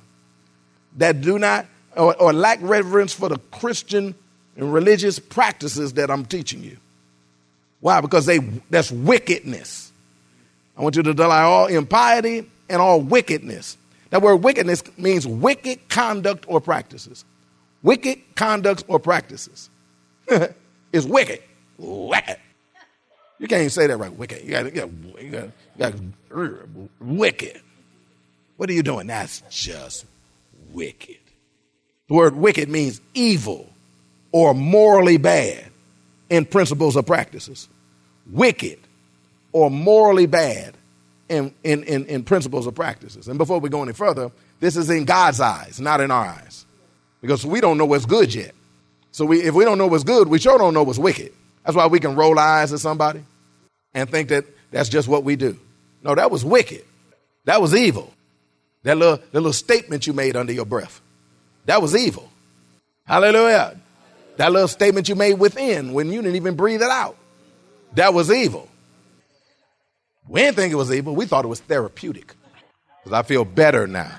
that 0.96 1.20
do 1.20 1.38
not 1.38 1.66
or, 1.96 2.14
or 2.16 2.32
lack 2.32 2.58
reverence 2.62 3.12
for 3.12 3.28
the 3.28 3.38
Christian 3.50 4.14
and 4.56 4.72
religious 4.72 5.18
practices 5.18 5.94
that 5.94 6.10
I'm 6.10 6.24
teaching 6.24 6.62
you. 6.62 6.76
Why? 7.80 8.00
Because 8.00 8.26
they 8.26 8.38
that's 8.70 8.90
wickedness. 8.90 9.92
I 10.76 10.82
want 10.82 10.96
you 10.96 11.02
to 11.02 11.14
deny 11.14 11.42
all 11.42 11.66
impiety 11.66 12.48
and 12.68 12.80
all 12.80 13.00
wickedness. 13.00 13.76
That 14.10 14.22
word 14.22 14.36
wickedness 14.36 14.82
means 14.96 15.26
wicked 15.26 15.88
conduct 15.88 16.44
or 16.48 16.60
practices. 16.60 17.24
Wicked 17.82 18.18
conduct 18.34 18.84
or 18.88 18.98
practices. 18.98 19.70
is 20.92 21.06
wicked. 21.06 21.42
Wicked. 21.78 22.38
You 23.38 23.46
can't 23.46 23.70
say 23.70 23.86
that 23.86 23.96
right. 23.96 24.12
Wicked. 24.12 24.44
You 24.44 24.50
got 24.50 24.64
you 24.64 24.70
got, 24.70 24.90
you 25.20 25.50
got 25.78 25.94
wicked. 27.00 27.60
What 28.56 28.68
are 28.68 28.72
you 28.72 28.82
doing? 28.82 29.06
That's 29.06 29.42
just 29.50 30.04
wicked. 30.72 31.18
The 32.08 32.14
word 32.14 32.34
wicked 32.34 32.68
means 32.68 33.00
evil 33.14 33.70
or 34.32 34.54
morally 34.54 35.16
bad 35.18 35.70
in 36.28 36.44
principles 36.44 36.96
or 36.96 37.02
practices. 37.02 37.68
Wicked 38.30 38.80
or 39.52 39.70
morally 39.70 40.26
bad 40.26 40.74
in, 41.28 41.54
in, 41.62 41.84
in, 41.84 42.06
in 42.06 42.24
principles 42.24 42.66
or 42.66 42.72
practices. 42.72 43.28
And 43.28 43.38
before 43.38 43.60
we 43.60 43.68
go 43.68 43.82
any 43.82 43.92
further, 43.92 44.30
this 44.60 44.76
is 44.76 44.90
in 44.90 45.04
God's 45.04 45.40
eyes, 45.40 45.80
not 45.80 46.00
in 46.00 46.10
our 46.10 46.26
eyes. 46.26 46.66
Because 47.20 47.44
we 47.44 47.60
don't 47.60 47.78
know 47.78 47.86
what's 47.86 48.06
good 48.06 48.34
yet. 48.34 48.54
So 49.12 49.24
we, 49.24 49.42
if 49.42 49.54
we 49.54 49.64
don't 49.64 49.78
know 49.78 49.86
what's 49.86 50.04
good, 50.04 50.28
we 50.28 50.38
sure 50.38 50.58
don't 50.58 50.74
know 50.74 50.82
what's 50.82 50.98
wicked. 50.98 51.32
That's 51.64 51.76
why 51.76 51.86
we 51.86 52.00
can 52.00 52.16
roll 52.16 52.38
eyes 52.38 52.72
at 52.72 52.80
somebody 52.80 53.22
and 53.94 54.08
think 54.10 54.28
that 54.30 54.44
that's 54.70 54.88
just 54.88 55.08
what 55.08 55.24
we 55.24 55.36
do. 55.36 55.58
No, 56.02 56.14
that 56.14 56.30
was 56.30 56.44
wicked. 56.44 56.84
That 57.44 57.60
was 57.60 57.74
evil. 57.74 58.12
That 58.82 58.96
little, 58.96 59.16
that 59.16 59.34
little 59.34 59.52
statement 59.52 60.06
you 60.06 60.12
made 60.12 60.36
under 60.36 60.52
your 60.52 60.64
breath. 60.64 61.00
That 61.66 61.82
was 61.82 61.96
evil. 61.96 62.30
Hallelujah. 63.04 63.78
That 64.36 64.52
little 64.52 64.68
statement 64.68 65.08
you 65.08 65.14
made 65.14 65.34
within 65.34 65.92
when 65.92 66.12
you 66.12 66.22
didn't 66.22 66.36
even 66.36 66.54
breathe 66.54 66.82
it 66.82 66.90
out. 66.90 67.16
That 67.94 68.14
was 68.14 68.30
evil. 68.30 68.68
We 70.28 70.42
didn't 70.42 70.56
think 70.56 70.72
it 70.72 70.76
was 70.76 70.92
evil. 70.92 71.16
We 71.16 71.26
thought 71.26 71.44
it 71.44 71.48
was 71.48 71.60
therapeutic. 71.60 72.34
Because 73.02 73.18
I 73.18 73.22
feel 73.22 73.44
better 73.44 73.86
now. 73.86 74.12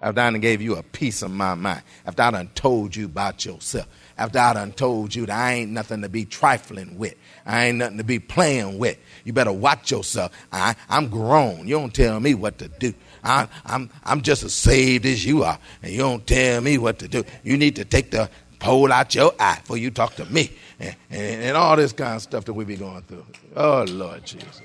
After 0.00 0.20
I 0.20 0.30
done 0.30 0.40
gave 0.40 0.60
you 0.60 0.76
a 0.76 0.82
piece 0.82 1.22
of 1.22 1.30
my 1.30 1.54
mind. 1.54 1.82
After 2.04 2.22
I 2.22 2.30
done 2.30 2.50
told 2.54 2.94
you 2.94 3.06
about 3.06 3.44
yourself. 3.44 3.88
After 4.18 4.38
I 4.38 4.54
done 4.54 4.72
told 4.72 5.14
you 5.14 5.26
that 5.26 5.36
I 5.36 5.52
ain't 5.52 5.72
nothing 5.72 6.02
to 6.02 6.08
be 6.08 6.24
trifling 6.24 6.96
with. 6.96 7.14
I 7.44 7.66
ain't 7.66 7.78
nothing 7.78 7.98
to 7.98 8.04
be 8.04 8.18
playing 8.18 8.78
with. 8.78 8.98
You 9.24 9.32
better 9.32 9.52
watch 9.52 9.90
yourself. 9.90 10.32
I, 10.50 10.74
I'm 10.88 11.08
grown. 11.08 11.68
You 11.68 11.78
don't 11.78 11.94
tell 11.94 12.18
me 12.18 12.34
what 12.34 12.58
to 12.58 12.68
do. 12.68 12.94
I, 13.22 13.48
I'm, 13.66 13.90
I'm 14.04 14.22
just 14.22 14.42
as 14.42 14.54
saved 14.54 15.04
as 15.04 15.24
you 15.24 15.44
are. 15.44 15.58
And 15.82 15.92
you 15.92 15.98
don't 15.98 16.26
tell 16.26 16.60
me 16.60 16.78
what 16.78 16.98
to 17.00 17.08
do. 17.08 17.24
You 17.44 17.58
need 17.58 17.76
to 17.76 17.84
take 17.84 18.10
the 18.10 18.30
pole 18.58 18.90
out 18.90 19.14
your 19.14 19.32
eye 19.38 19.58
before 19.60 19.76
you 19.76 19.90
talk 19.90 20.14
to 20.14 20.24
me. 20.26 20.50
And, 20.80 20.96
and, 21.10 21.42
and 21.42 21.56
all 21.56 21.76
this 21.76 21.92
kind 21.92 22.16
of 22.16 22.22
stuff 22.22 22.46
that 22.46 22.54
we 22.54 22.64
be 22.64 22.76
going 22.76 23.02
through. 23.02 23.26
Oh, 23.54 23.84
Lord 23.88 24.24
Jesus. 24.24 24.62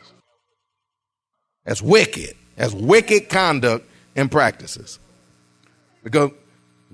That's 1.65 1.81
wicked. 1.81 2.36
That's 2.55 2.74
wicked 2.74 3.29
conduct 3.29 3.86
and 4.15 4.31
practices. 4.31 5.00
Because 6.03 6.31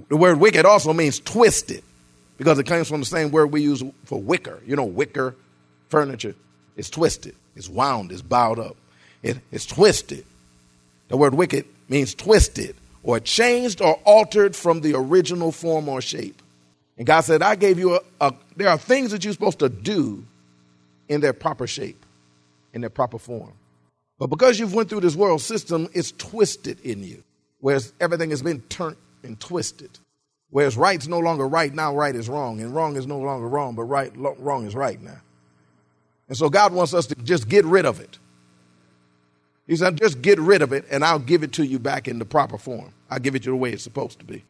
the 0.10 0.18
word 0.18 0.40
wicked 0.40 0.66
also 0.66 0.94
means 0.94 1.20
twisted, 1.20 1.84
because 2.38 2.60
it 2.60 2.66
comes 2.66 2.88
from 2.88 3.00
the 3.00 3.06
same 3.06 3.32
word 3.32 3.48
we 3.48 3.62
use 3.62 3.84
for 4.06 4.22
wicker. 4.22 4.62
You 4.66 4.76
know, 4.76 4.86
wicker 4.86 5.36
furniture. 5.90 6.36
It's 6.76 6.90
twisted, 6.90 7.36
it's 7.56 7.68
wound, 7.68 8.12
it's 8.12 8.22
bowed 8.22 8.60
up. 8.60 8.78
It, 9.24 9.40
it's 9.52 9.66
twisted. 9.66 10.26
The 11.08 11.18
word 11.18 11.34
wicked 11.34 11.66
means 11.90 12.14
twisted 12.14 12.76
or 13.04 13.20
changed 13.20 13.82
or 13.82 13.96
altered 14.04 14.56
from 14.56 14.82
the 14.82 14.94
original 14.96 15.52
form 15.52 15.90
or 15.90 16.02
shape. 16.02 16.42
And 16.98 17.08
God 17.08 17.22
said, 17.22 17.42
I 17.42 17.56
gave 17.56 17.80
you 17.80 17.96
a, 17.96 18.02
a 18.22 18.34
there 18.56 18.70
are 18.70 18.78
things 18.78 19.12
that 19.12 19.24
you're 19.24 19.34
supposed 19.34 19.60
to 19.60 19.70
do 19.70 20.24
in 21.08 21.22
their 21.22 21.34
proper 21.34 21.68
shape, 21.68 22.06
in 22.74 22.82
their 22.82 22.90
proper 22.90 23.18
form. 23.18 23.54
But 24.20 24.28
because 24.28 24.60
you've 24.60 24.74
went 24.74 24.90
through 24.90 25.02
this 25.02 25.16
world 25.16 25.42
system, 25.42 25.88
it's 25.94 26.12
twisted 26.12 26.80
in 26.82 27.04
you. 27.04 27.24
Whereas 27.60 27.94
everything 28.00 28.32
has 28.32 28.42
been 28.42 28.62
turned 28.62 28.98
and 29.24 29.40
twisted. 29.40 29.92
Whereas 30.50 30.78
right's 30.78 31.08
no 31.08 31.20
longer 31.20 31.48
right 31.48 31.74
now, 31.74 31.94
right 31.94 32.16
is 32.16 32.30
wrong, 32.30 32.62
and 32.62 32.74
wrong 32.74 32.96
is 32.96 33.06
no 33.06 33.20
longer 33.20 33.48
wrong, 33.48 33.76
but 33.76 33.84
right 33.84 34.12
wrong 34.16 34.66
is 34.66 34.76
right 34.76 35.02
now. 35.02 35.20
And 36.30 36.38
so 36.38 36.50
God 36.50 36.74
wants 36.74 36.94
us 36.94 37.08
to 37.08 37.16
just 37.16 37.48
get 37.48 37.66
rid 37.66 37.86
of 37.86 38.00
it. 38.00 38.18
He 39.68 39.76
said, 39.76 39.98
just 39.98 40.22
get 40.22 40.40
rid 40.40 40.62
of 40.62 40.72
it, 40.72 40.86
and 40.90 41.04
I'll 41.04 41.20
give 41.20 41.44
it 41.44 41.54
to 41.54 41.66
you 41.66 41.80
back 41.80 42.08
in 42.08 42.20
the 42.20 42.26
proper 42.26 42.58
form. 42.58 42.94
I'll 43.10 43.20
give 43.20 43.36
it 43.36 43.40
to 43.40 43.46
you 43.48 43.52
the 43.52 43.58
way 43.58 43.72
it's 43.72 43.84
supposed 43.84 44.20
to 44.20 44.26
be. 44.26 44.44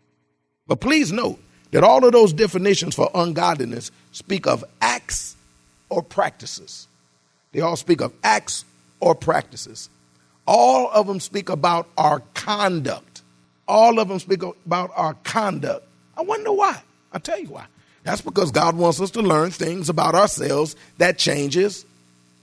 But 0.68 0.80
please 0.80 1.12
note 1.12 1.40
that 1.72 1.84
all 1.84 2.06
of 2.06 2.12
those 2.12 2.34
definitions 2.34 2.94
for 2.94 3.10
ungodliness 3.16 3.92
speak 4.12 4.46
of 4.46 4.64
acts 4.80 5.36
or 5.90 6.04
practices. 6.04 6.88
They 7.52 7.62
all 7.62 7.76
speak 7.76 8.02
of 8.02 8.14
acts 8.24 8.64
or 9.00 9.16
practices. 9.16 9.90
All 10.46 10.90
of 10.92 11.08
them 11.08 11.20
speak 11.20 11.50
about 11.50 11.88
our 11.98 12.22
conduct. 12.36 13.24
All 13.68 14.00
of 14.00 14.08
them 14.08 14.20
speak 14.20 14.44
about 14.44 14.92
our 14.96 15.16
conduct. 15.24 15.87
I 16.18 16.24
wonder 16.24 16.52
why. 16.52 16.82
I'll 17.14 17.20
tell 17.20 17.40
you 17.40 17.48
why. 17.48 17.68
That's 18.04 18.22
because 18.22 18.52
God 18.52 18.76
wants 18.76 19.00
us 19.00 19.12
to 19.12 19.22
learn 19.22 19.52
things 19.52 19.90
about 19.90 20.16
ourselves 20.16 20.76
that 20.98 21.18
changes 21.18 21.86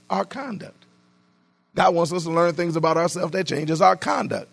our 0.09 0.25
conduct. 0.25 0.85
God 1.75 1.93
wants 1.93 2.13
us 2.13 2.23
to 2.23 2.31
learn 2.31 2.53
things 2.53 2.75
about 2.75 2.97
ourselves 2.97 3.33
that 3.33 3.47
changes 3.47 3.81
our 3.81 3.95
conduct. 3.95 4.49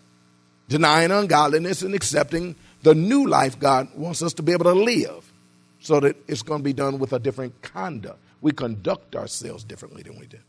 Denying 0.69 1.11
ungodliness 1.11 1.83
and 1.83 1.95
accepting 1.95 2.57
the 2.83 2.95
new 2.95 3.29
life 3.29 3.59
God 3.59 3.89
wants 3.95 4.23
us 4.23 4.33
to 4.35 4.43
be 4.43 4.53
able 4.53 4.65
to 4.65 4.73
live 4.73 5.33
so 5.81 6.01
that 6.01 6.17
it's 6.29 6.43
going 6.43 6.61
to 6.61 6.65
be 6.65 6.73
done 6.73 6.99
with 6.99 7.13
a 7.13 7.19
different 7.19 7.61
conduct. 7.63 8.19
We 8.41 8.53
conduct 8.53 9.15
ourselves 9.15 9.65
differently 9.65 10.03
than 10.03 10.19
we 10.19 10.27
did. 10.27 10.41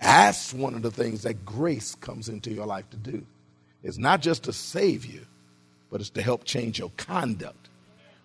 That's 0.00 0.52
one 0.52 0.74
of 0.74 0.82
the 0.82 0.90
things 0.90 1.22
that 1.22 1.44
grace 1.44 1.94
comes 1.94 2.28
into 2.28 2.50
your 2.50 2.66
life 2.66 2.88
to 2.90 2.96
do. 2.96 3.24
It's 3.84 3.98
not 3.98 4.20
just 4.20 4.44
to 4.44 4.52
save 4.52 5.04
you, 5.04 5.26
but 5.90 6.00
it's 6.00 6.10
to 6.10 6.22
help 6.22 6.44
change 6.44 6.78
your 6.78 6.90
conduct, 6.96 7.68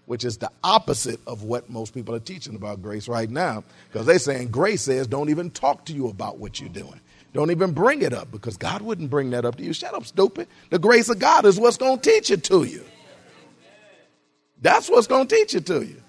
which 0.08 0.24
is 0.24 0.38
the 0.38 0.50
opposite 0.64 1.20
of 1.28 1.44
what 1.44 1.70
most 1.70 1.94
people 1.94 2.16
are 2.16 2.20
teaching 2.20 2.56
about 2.56 2.82
grace 2.82 3.08
right 3.08 3.30
now. 3.30 3.64
Because 3.92 4.08
they're 4.08 4.20
saying 4.20 4.48
grace 4.48 4.82
says 4.82 5.06
don't 5.06 5.30
even 5.30 5.52
talk 5.52 5.86
to 5.86 5.94
you 5.94 6.08
about 6.08 6.40
what 6.40 6.60
you're 6.60 6.70
doing. 6.70 7.00
Don't 7.34 7.52
even 7.52 7.74
bring 7.74 8.02
it 8.02 8.14
up 8.14 8.32
because 8.32 8.58
God 8.58 8.82
wouldn't 8.82 9.10
bring 9.10 9.30
that 9.32 9.46
up 9.46 9.58
to 9.58 9.64
you. 9.64 9.74
Shut 9.74 9.94
up, 9.94 10.06
stupid. 10.06 10.48
The 10.72 10.80
grace 10.80 11.10
of 11.10 11.20
God 11.20 11.46
is 11.46 11.60
what's 11.60 11.78
going 11.78 12.00
to 12.00 12.10
teach 12.10 12.32
it 12.32 12.44
to 12.46 12.64
you. 12.64 12.84
That's 14.62 14.90
what's 14.90 15.08
going 15.08 15.28
to 15.28 15.36
teach 15.36 15.54
it 15.54 15.66
to 15.68 15.86
you. 15.86 16.02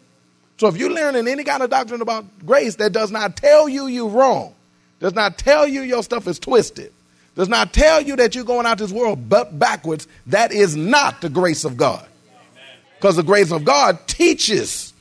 So 0.59 0.69
if 0.69 0.77
you're 0.77 0.91
learning 0.91 1.29
any 1.29 1.45
kind 1.45 1.63
of 1.63 1.71
doctrine 1.71 2.01
about 2.01 2.25
grace 2.47 2.77
that 2.77 2.93
does 2.93 3.11
not 3.11 3.37
tell 3.37 3.69
you 3.69 3.89
you're 3.89 4.09
wrong, 4.09 4.55
does 5.01 5.15
not 5.15 5.39
tell 5.39 5.69
you 5.69 5.83
your 5.83 6.03
stuff 6.03 6.27
is 6.27 6.39
twisted, 6.39 6.93
does 7.35 7.49
not 7.49 7.73
tell 7.73 8.01
you 8.01 8.17
that 8.17 8.35
you're 8.35 8.45
going 8.45 8.65
out 8.65 8.79
this 8.79 8.93
world 8.93 9.29
but 9.29 9.59
backwards, 9.59 10.09
that 10.29 10.53
is 10.53 10.77
not 10.77 11.21
the 11.21 11.29
grace 11.29 11.65
of 11.65 11.77
God. 11.77 12.09
Because 12.99 13.17
the 13.17 13.23
grace 13.23 13.53
of 13.53 13.65
God 13.65 13.99
teaches 14.09 14.93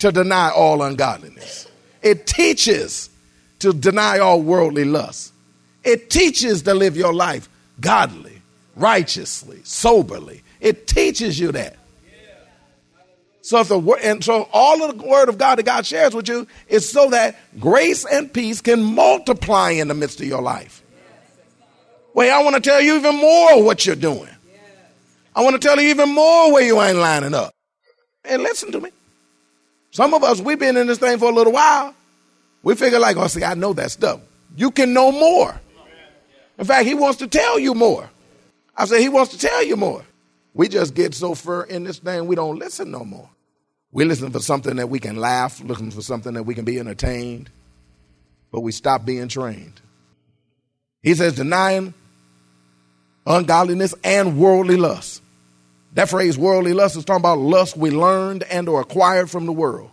to 0.00 0.10
deny 0.10 0.50
all 0.50 0.82
ungodliness. 0.82 1.68
It 2.02 2.26
teaches 2.26 3.10
to 3.60 3.72
deny 3.72 4.18
all 4.18 4.42
worldly 4.42 4.84
lust. 4.84 5.32
It 5.84 6.10
teaches 6.10 6.62
to 6.62 6.74
live 6.74 6.96
your 6.96 7.14
life 7.14 7.48
godly, 7.80 8.42
righteously, 8.74 9.60
soberly. 9.62 10.42
It 10.60 10.86
teaches 10.86 11.38
you 11.38 11.52
that. 11.52 11.76
So 13.42 13.60
if 13.60 13.68
the 13.68 13.78
and 14.02 14.24
so 14.24 14.48
all 14.52 14.82
of 14.82 14.96
the 14.96 15.06
word 15.06 15.28
of 15.28 15.36
God 15.36 15.56
that 15.56 15.64
God 15.64 15.84
shares 15.84 16.14
with 16.14 16.28
you 16.28 16.46
is 16.66 16.90
so 16.90 17.10
that 17.10 17.36
grace 17.60 18.06
and 18.06 18.32
peace 18.32 18.62
can 18.62 18.82
multiply 18.82 19.70
in 19.70 19.88
the 19.88 19.94
midst 19.94 20.18
of 20.20 20.26
your 20.26 20.40
life. 20.40 20.82
Wait, 22.14 22.30
I 22.30 22.42
want 22.42 22.56
to 22.56 22.62
tell 22.62 22.80
you 22.80 22.96
even 22.96 23.16
more 23.16 23.62
what 23.62 23.84
you're 23.84 23.96
doing. 23.96 24.33
I 25.34 25.42
want 25.42 25.60
to 25.60 25.66
tell 25.66 25.80
you 25.80 25.90
even 25.90 26.14
more 26.14 26.52
where 26.52 26.64
you 26.64 26.80
ain't 26.80 26.98
lining 26.98 27.34
up. 27.34 27.54
And 28.24 28.42
listen 28.42 28.72
to 28.72 28.80
me. 28.80 28.90
Some 29.90 30.14
of 30.14 30.22
us, 30.24 30.40
we've 30.40 30.58
been 30.58 30.76
in 30.76 30.86
this 30.86 30.98
thing 30.98 31.18
for 31.18 31.30
a 31.30 31.34
little 31.34 31.52
while. 31.52 31.94
We 32.62 32.74
figure 32.74 32.98
like, 32.98 33.16
oh, 33.16 33.26
see, 33.26 33.44
I 33.44 33.54
know 33.54 33.72
that 33.74 33.90
stuff. 33.90 34.20
You 34.56 34.70
can 34.70 34.92
know 34.92 35.12
more. 35.12 35.60
In 36.58 36.64
fact, 36.64 36.86
he 36.86 36.94
wants 36.94 37.18
to 37.18 37.26
tell 37.26 37.58
you 37.58 37.74
more. 37.74 38.08
I 38.76 38.86
said, 38.86 39.00
he 39.00 39.08
wants 39.08 39.32
to 39.32 39.38
tell 39.38 39.62
you 39.62 39.76
more. 39.76 40.04
We 40.54 40.68
just 40.68 40.94
get 40.94 41.14
so 41.14 41.34
far 41.34 41.64
in 41.64 41.84
this 41.84 41.98
thing, 41.98 42.26
we 42.26 42.36
don't 42.36 42.58
listen 42.58 42.90
no 42.90 43.04
more. 43.04 43.28
We 43.90 44.04
listen 44.04 44.30
for 44.30 44.40
something 44.40 44.76
that 44.76 44.88
we 44.88 44.98
can 44.98 45.16
laugh, 45.16 45.60
looking 45.60 45.90
for 45.90 46.02
something 46.02 46.34
that 46.34 46.44
we 46.44 46.54
can 46.54 46.64
be 46.64 46.78
entertained, 46.78 47.50
but 48.50 48.60
we 48.60 48.72
stop 48.72 49.04
being 49.04 49.28
trained. 49.28 49.80
He 51.02 51.14
says, 51.14 51.34
denying 51.34 51.94
ungodliness 53.26 53.94
and 54.02 54.38
worldly 54.38 54.76
lust. 54.76 55.22
That 55.94 56.08
phrase 56.08 56.36
worldly 56.36 56.72
lust 56.72 56.96
is 56.96 57.04
talking 57.04 57.20
about 57.20 57.38
lust 57.38 57.76
we 57.76 57.90
learned 57.90 58.42
and 58.44 58.68
or 58.68 58.80
acquired 58.80 59.30
from 59.30 59.46
the 59.46 59.52
world. 59.52 59.90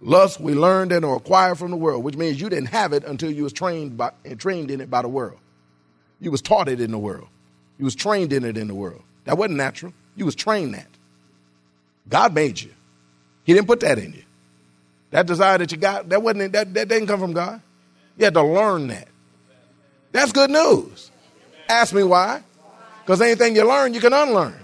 Lust 0.00 0.40
we 0.40 0.54
learned 0.54 0.92
and 0.92 1.04
or 1.04 1.16
acquired 1.16 1.58
from 1.58 1.70
the 1.70 1.76
world, 1.76 2.02
which 2.02 2.16
means 2.16 2.40
you 2.40 2.48
didn't 2.48 2.68
have 2.68 2.94
it 2.94 3.04
until 3.04 3.30
you 3.30 3.42
was 3.42 3.52
trained 3.52 3.98
by 3.98 4.12
trained 4.38 4.70
in 4.70 4.80
it 4.80 4.90
by 4.90 5.02
the 5.02 5.08
world. 5.08 5.38
You 6.20 6.30
was 6.30 6.40
taught 6.40 6.68
it 6.68 6.80
in 6.80 6.90
the 6.90 6.98
world. 6.98 7.28
You 7.78 7.84
was 7.84 7.94
trained 7.94 8.32
in 8.32 8.44
it 8.44 8.56
in 8.56 8.68
the 8.68 8.74
world. 8.74 9.02
That 9.24 9.36
wasn't 9.36 9.58
natural. 9.58 9.92
You 10.16 10.24
was 10.24 10.34
trained 10.34 10.74
that. 10.74 10.88
God 12.08 12.34
made 12.34 12.60
you. 12.60 12.70
He 13.44 13.52
didn't 13.52 13.66
put 13.66 13.80
that 13.80 13.98
in 13.98 14.14
you. 14.14 14.22
That 15.10 15.26
desire 15.26 15.58
that 15.58 15.70
you 15.70 15.78
got, 15.78 16.08
that 16.08 16.22
wasn't 16.22 16.52
that, 16.52 16.72
that 16.72 16.88
didn't 16.88 17.08
come 17.08 17.20
from 17.20 17.32
God. 17.32 17.60
You 18.16 18.24
had 18.24 18.34
to 18.34 18.42
learn 18.42 18.88
that. 18.88 19.08
That's 20.12 20.32
good 20.32 20.50
news. 20.50 21.10
Ask 21.68 21.92
me 21.92 22.04
why. 22.04 22.42
Because 23.02 23.20
anything 23.20 23.54
you 23.54 23.66
learn, 23.66 23.92
you 23.92 24.00
can 24.00 24.12
unlearn. 24.12 24.54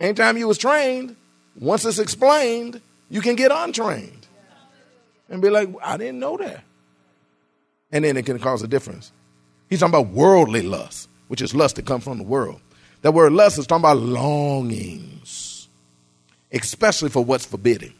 Anytime 0.00 0.36
you 0.36 0.48
was 0.48 0.58
trained, 0.58 1.16
once 1.58 1.84
it's 1.84 1.98
explained, 1.98 2.80
you 3.10 3.20
can 3.20 3.36
get 3.36 3.52
untrained. 3.52 4.26
And 5.28 5.40
be 5.40 5.50
like, 5.50 5.68
I 5.82 5.96
didn't 5.96 6.18
know 6.18 6.36
that. 6.36 6.64
And 7.92 8.04
then 8.04 8.16
it 8.16 8.26
can 8.26 8.38
cause 8.38 8.62
a 8.62 8.68
difference. 8.68 9.12
He's 9.70 9.80
talking 9.80 9.94
about 9.94 10.08
worldly 10.08 10.62
lust, 10.62 11.08
which 11.28 11.40
is 11.40 11.54
lust 11.54 11.76
that 11.76 11.86
comes 11.86 12.04
from 12.04 12.18
the 12.18 12.24
world. 12.24 12.60
That 13.02 13.12
word 13.12 13.32
lust 13.32 13.58
is 13.58 13.66
talking 13.66 13.82
about 13.82 13.98
longings, 13.98 15.68
especially 16.52 17.10
for 17.10 17.24
what's 17.24 17.46
forbidden. 17.46 17.92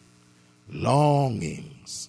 Longings, 0.70 2.08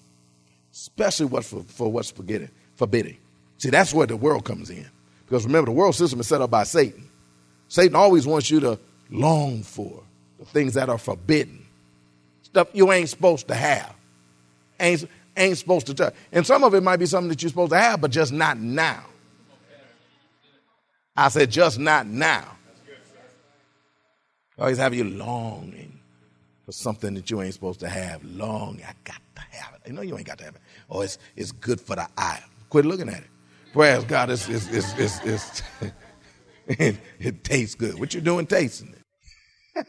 especially 0.74 1.28
what 1.28 1.46
for, 1.46 1.64
for 1.64 1.92
what's 1.92 2.10
forbidden. 2.12 2.50
Forbidding. 2.76 3.18
See, 3.58 3.70
that's 3.70 3.94
where 3.94 4.08
the 4.08 4.18
world 4.18 4.46
comes 4.46 4.70
in. 4.70 4.88
Because 5.26 5.46
remember, 5.46 5.72
the 5.72 5.76
world 5.76 5.96
system 5.96 6.20
is 6.20 6.28
set 6.28 6.42
up 6.42 6.52
by 6.52 6.64
Satan. 6.64 7.10
Satan 7.68 7.96
always 7.96 8.28
wants 8.28 8.50
you 8.50 8.60
to 8.62 8.80
long 9.10 9.64
for 9.64 10.04
the 10.40 10.46
things 10.46 10.74
that 10.74 10.90
are 10.90 10.98
forbidden, 10.98 11.66
stuff 12.44 12.68
you 12.74 12.92
ain't 12.92 13.10
supposed 13.10 13.48
to 13.48 13.56
have, 13.56 13.94
ain't, 14.80 15.08
ain't 15.36 15.58
supposed 15.58 15.88
to 15.88 15.94
touch. 15.94 16.14
And 16.32 16.46
some 16.46 16.64
of 16.64 16.74
it 16.74 16.82
might 16.82 16.98
be 16.98 17.06
something 17.06 17.30
that 17.30 17.42
you're 17.42 17.50
supposed 17.50 17.72
to 17.72 17.80
have, 17.80 18.02
but 18.02 18.12
just 18.12 18.32
not 18.32 18.58
now. 18.58 19.06
I 21.16 21.30
said, 21.30 21.50
just 21.50 21.80
not 21.80 22.08
now. 22.08 22.52
Always 24.58 24.78
have 24.78 24.94
you 24.94 25.04
longing 25.04 26.00
for 26.66 26.72
something 26.72 27.14
that 27.14 27.30
you 27.30 27.42
ain't 27.42 27.54
supposed 27.54 27.80
to 27.82 27.90
have. 27.90 28.24
Long, 28.24 28.80
I 28.86 28.94
got 29.04 29.22
to 29.36 29.42
have 29.42 29.76
it. 29.76 29.82
You 29.88 29.94
know 29.94 30.02
you 30.02 30.18
ain't 30.18 30.26
got 30.26 30.38
to 30.40 30.46
have 30.46 30.56
it. 30.56 30.62
Oh, 30.90 31.02
it's, 31.02 31.18
it's 31.36 31.52
good 31.52 31.80
for 31.80 31.96
the 31.96 32.08
eye. 32.18 32.42
Quit 32.70 32.86
looking 32.86 33.10
at 33.10 33.20
it. 33.20 33.28
Praise 33.74 34.06
God, 34.06 34.30
it's, 34.30 34.48
it's, 34.48 34.70
it's, 34.72 35.20
it's, 35.26 35.62
it, 36.68 36.98
it 37.20 37.44
tastes 37.44 37.76
good. 37.76 38.00
What 38.00 38.14
you 38.14 38.22
doing 38.22 38.46
tasting 38.46 38.96
it? 39.76 39.88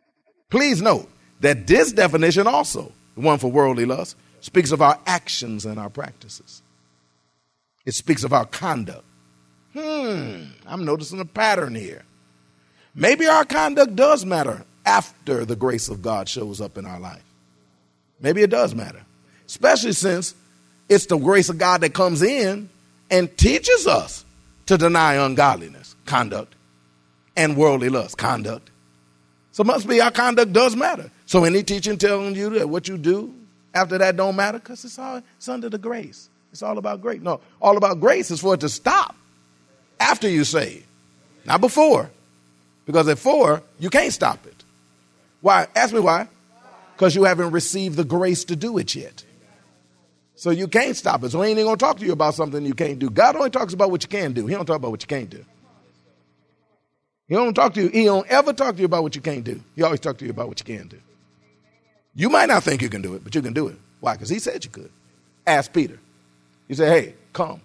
Please 0.50 0.82
note 0.82 1.08
that 1.40 1.66
this 1.66 1.92
definition 1.92 2.46
also, 2.46 2.92
the 3.14 3.20
one 3.20 3.38
for 3.38 3.50
worldly 3.50 3.86
lust, 3.86 4.16
speaks 4.40 4.72
of 4.72 4.82
our 4.82 4.98
actions 5.06 5.64
and 5.64 5.78
our 5.78 5.90
practices. 5.90 6.62
It 7.86 7.94
speaks 7.94 8.24
of 8.24 8.32
our 8.32 8.46
conduct. 8.46 9.04
Hmm, 9.72 10.44
I'm 10.66 10.84
noticing 10.84 11.20
a 11.20 11.24
pattern 11.24 11.74
here. 11.74 12.02
Maybe 12.94 13.26
our 13.26 13.44
conduct 13.44 13.94
does 13.94 14.24
matter 14.24 14.64
after 14.84 15.44
the 15.44 15.56
grace 15.56 15.88
of 15.88 16.02
God 16.02 16.28
shows 16.28 16.60
up 16.60 16.76
in 16.76 16.86
our 16.86 16.98
life. 16.98 17.22
Maybe 18.20 18.42
it 18.42 18.50
does 18.50 18.74
matter, 18.74 19.02
especially 19.46 19.92
since 19.92 20.34
it's 20.88 21.06
the 21.06 21.16
grace 21.16 21.48
of 21.48 21.58
God 21.58 21.82
that 21.82 21.94
comes 21.94 22.22
in 22.22 22.68
and 23.10 23.36
teaches 23.38 23.86
us 23.86 24.24
to 24.66 24.76
deny 24.76 25.14
ungodliness, 25.14 25.79
conduct, 26.10 26.56
and 27.36 27.56
worldly 27.56 27.88
lust, 27.88 28.18
conduct. 28.18 28.70
So 29.52 29.62
must 29.62 29.88
be 29.88 30.00
our 30.00 30.10
conduct 30.10 30.52
does 30.52 30.74
matter. 30.74 31.10
So 31.26 31.44
any 31.44 31.62
teaching 31.62 31.98
telling 31.98 32.34
you 32.34 32.50
that 32.50 32.68
what 32.68 32.88
you 32.88 32.98
do 32.98 33.32
after 33.72 33.96
that 33.98 34.16
don't 34.16 34.34
matter 34.34 34.58
because 34.58 34.84
it's 34.84 34.98
all 34.98 35.22
it's 35.36 35.48
under 35.48 35.68
the 35.68 35.78
grace. 35.78 36.28
It's 36.50 36.62
all 36.62 36.78
about 36.78 37.00
grace. 37.00 37.20
No, 37.20 37.40
all 37.62 37.76
about 37.76 38.00
grace 38.00 38.32
is 38.32 38.40
for 38.40 38.54
it 38.54 38.60
to 38.60 38.68
stop 38.68 39.14
after 40.00 40.28
you 40.28 40.42
say, 40.42 40.82
not 41.44 41.60
before. 41.60 42.10
Because 42.86 43.06
at 43.06 43.18
four, 43.18 43.62
you 43.78 43.88
can't 43.88 44.12
stop 44.12 44.44
it. 44.46 44.64
Why? 45.42 45.68
Ask 45.76 45.94
me 45.94 46.00
why. 46.00 46.26
Because 46.96 47.14
you 47.14 47.22
haven't 47.22 47.52
received 47.52 47.96
the 47.96 48.04
grace 48.04 48.44
to 48.46 48.56
do 48.56 48.78
it 48.78 48.96
yet. 48.96 49.24
So 50.34 50.50
you 50.50 50.66
can't 50.66 50.96
stop 50.96 51.22
it. 51.22 51.30
So 51.30 51.40
he 51.42 51.52
ain't 51.52 51.58
to 51.58 51.76
talk 51.76 51.98
to 51.98 52.04
you 52.04 52.12
about 52.12 52.34
something 52.34 52.64
you 52.64 52.74
can't 52.74 52.98
do. 52.98 53.10
God 53.10 53.36
only 53.36 53.50
talks 53.50 53.74
about 53.74 53.92
what 53.92 54.02
you 54.02 54.08
can 54.08 54.32
do. 54.32 54.46
He 54.46 54.54
don't 54.54 54.66
talk 54.66 54.76
about 54.76 54.90
what 54.90 55.02
you 55.02 55.06
can't 55.06 55.30
do. 55.30 55.44
He 57.30 57.36
don't 57.36 57.54
talk 57.54 57.74
to 57.74 57.82
you. 57.82 57.88
He 57.88 58.04
don't 58.06 58.26
ever 58.26 58.52
talk 58.52 58.74
to 58.74 58.80
you 58.80 58.86
about 58.86 59.04
what 59.04 59.14
you 59.14 59.22
can't 59.22 59.44
do. 59.44 59.62
He 59.76 59.84
always 59.84 60.00
talk 60.00 60.18
to 60.18 60.24
you 60.24 60.32
about 60.32 60.48
what 60.48 60.58
you 60.58 60.66
can 60.76 60.88
do. 60.88 60.98
You 62.16 62.28
might 62.28 62.48
not 62.48 62.64
think 62.64 62.82
you 62.82 62.88
can 62.88 63.02
do 63.02 63.14
it, 63.14 63.22
but 63.22 63.36
you 63.36 63.40
can 63.40 63.52
do 63.52 63.68
it. 63.68 63.78
Why? 64.00 64.14
Because 64.14 64.28
he 64.28 64.40
said 64.40 64.64
you 64.64 64.70
could. 64.70 64.90
Ask 65.46 65.72
Peter. 65.72 66.00
He 66.66 66.74
said, 66.74 66.88
hey, 66.88 67.14
come. 67.32 67.60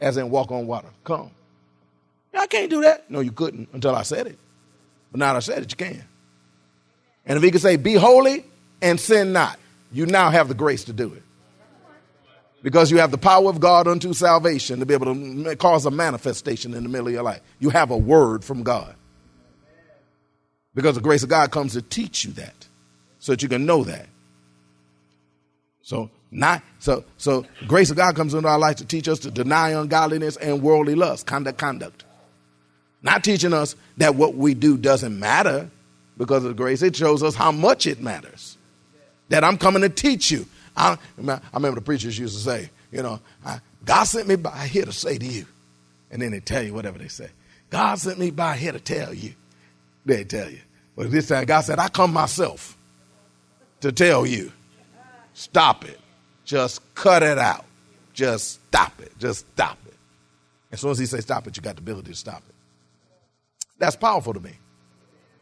As 0.00 0.16
in 0.16 0.30
walk 0.30 0.50
on 0.50 0.66
water. 0.66 0.88
Come. 1.04 1.30
I 2.34 2.46
can't 2.46 2.70
do 2.70 2.80
that. 2.80 3.10
No, 3.10 3.20
you 3.20 3.32
couldn't 3.32 3.68
until 3.74 3.94
I 3.94 4.02
said 4.02 4.26
it. 4.26 4.38
But 5.10 5.18
now 5.18 5.36
I 5.36 5.40
said 5.40 5.62
it, 5.62 5.70
you 5.70 5.76
can. 5.76 6.02
And 7.26 7.36
if 7.36 7.42
he 7.42 7.50
could 7.50 7.60
say, 7.60 7.76
Be 7.76 7.94
holy 7.94 8.46
and 8.80 8.98
sin 8.98 9.34
not, 9.34 9.58
you 9.92 10.06
now 10.06 10.30
have 10.30 10.48
the 10.48 10.54
grace 10.54 10.84
to 10.84 10.92
do 10.94 11.12
it. 11.12 11.22
Because 12.62 12.90
you 12.90 12.98
have 12.98 13.10
the 13.10 13.18
power 13.18 13.50
of 13.50 13.60
God 13.60 13.86
unto 13.86 14.14
salvation 14.14 14.80
to 14.80 14.86
be 14.86 14.94
able 14.94 15.14
to 15.14 15.56
cause 15.56 15.84
a 15.84 15.90
manifestation 15.90 16.72
in 16.72 16.82
the 16.82 16.88
middle 16.88 17.08
of 17.08 17.12
your 17.12 17.22
life. 17.22 17.42
You 17.58 17.70
have 17.70 17.90
a 17.90 17.96
word 17.96 18.42
from 18.42 18.62
God. 18.62 18.94
Because 20.74 20.94
the 20.94 21.00
grace 21.00 21.22
of 21.22 21.28
God 21.28 21.50
comes 21.50 21.74
to 21.74 21.82
teach 21.82 22.24
you 22.24 22.32
that 22.32 22.54
so 23.18 23.32
that 23.32 23.42
you 23.42 23.48
can 23.48 23.66
know 23.66 23.84
that. 23.84 24.06
So 25.82 26.10
not 26.30 26.62
so 26.78 27.04
so 27.18 27.44
grace 27.66 27.90
of 27.90 27.96
God 27.96 28.16
comes 28.16 28.32
into 28.32 28.48
our 28.48 28.58
life 28.58 28.76
to 28.76 28.86
teach 28.86 29.06
us 29.08 29.18
to 29.20 29.30
deny 29.30 29.70
ungodliness 29.70 30.36
and 30.36 30.62
worldly 30.62 30.94
lust, 30.94 31.26
conduct, 31.26 31.58
conduct. 31.58 32.04
Not 33.02 33.24
teaching 33.24 33.52
us 33.52 33.76
that 33.98 34.14
what 34.14 34.36
we 34.36 34.54
do 34.54 34.78
doesn't 34.78 35.18
matter 35.18 35.68
because 36.16 36.44
of 36.44 36.56
grace. 36.56 36.82
It 36.82 36.96
shows 36.96 37.22
us 37.22 37.34
how 37.34 37.52
much 37.52 37.86
it 37.86 38.00
matters. 38.00 38.56
That 39.28 39.44
I'm 39.44 39.58
coming 39.58 39.82
to 39.82 39.88
teach 39.88 40.30
you. 40.30 40.46
I, 40.76 40.96
I 41.18 41.40
remember 41.52 41.80
the 41.80 41.84
preachers 41.84 42.18
used 42.18 42.36
to 42.36 42.42
say, 42.42 42.70
you 42.90 43.02
know, 43.02 43.20
God 43.84 44.04
sent 44.04 44.28
me 44.28 44.36
by 44.36 44.66
here 44.66 44.84
to 44.84 44.92
say 44.92 45.18
to 45.18 45.26
you. 45.26 45.46
And 46.10 46.22
then 46.22 46.30
they 46.30 46.40
tell 46.40 46.62
you 46.62 46.74
whatever 46.74 46.98
they 46.98 47.08
say. 47.08 47.28
God 47.70 47.98
sent 47.98 48.18
me 48.18 48.30
by 48.30 48.56
here 48.56 48.72
to 48.72 48.80
tell 48.80 49.12
you. 49.12 49.34
They 50.04 50.24
tell 50.24 50.50
you. 50.50 50.60
But 50.96 51.10
this 51.10 51.28
time 51.28 51.44
God 51.44 51.62
said, 51.62 51.78
I 51.78 51.88
come 51.88 52.12
myself 52.12 52.76
to 53.80 53.92
tell 53.92 54.26
you. 54.26 54.52
Stop 55.34 55.84
it. 55.84 55.98
Just 56.44 56.94
cut 56.94 57.22
it 57.22 57.38
out. 57.38 57.64
Just 58.12 58.60
stop 58.66 59.00
it. 59.00 59.12
Just 59.18 59.46
stop 59.52 59.78
it. 59.86 59.94
As 60.70 60.80
soon 60.80 60.90
as 60.90 60.98
he 60.98 61.06
says 61.06 61.22
stop 61.22 61.46
it, 61.46 61.56
you 61.56 61.62
got 61.62 61.76
the 61.76 61.82
ability 61.82 62.10
to 62.10 62.16
stop 62.16 62.42
it. 62.48 62.54
That's 63.78 63.96
powerful 63.96 64.34
to 64.34 64.40
me. 64.40 64.52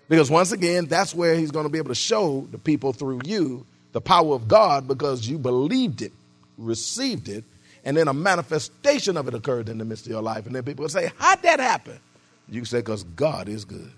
Because 0.08 0.30
once 0.30 0.52
again, 0.52 0.86
that's 0.86 1.14
where 1.14 1.34
he's 1.34 1.50
going 1.50 1.66
to 1.66 1.70
be 1.70 1.78
able 1.78 1.88
to 1.88 1.94
show 1.94 2.46
the 2.50 2.58
people 2.58 2.92
through 2.92 3.20
you 3.24 3.66
the 3.92 4.00
power 4.00 4.34
of 4.34 4.48
God 4.48 4.86
because 4.86 5.28
you 5.28 5.38
believed 5.38 6.02
it, 6.02 6.12
received 6.58 7.28
it, 7.28 7.44
and 7.84 7.96
then 7.96 8.08
a 8.08 8.14
manifestation 8.14 9.16
of 9.16 9.26
it 9.28 9.34
occurred 9.34 9.68
in 9.68 9.78
the 9.78 9.84
midst 9.84 10.06
of 10.06 10.12
your 10.12 10.22
life. 10.22 10.46
And 10.46 10.54
then 10.54 10.62
people 10.62 10.82
will 10.82 10.90
say, 10.90 11.10
How'd 11.16 11.42
that 11.42 11.60
happen? 11.60 11.98
You 12.48 12.64
say, 12.64 12.78
Because 12.78 13.04
God 13.04 13.48
is 13.48 13.64
good. 13.64 13.92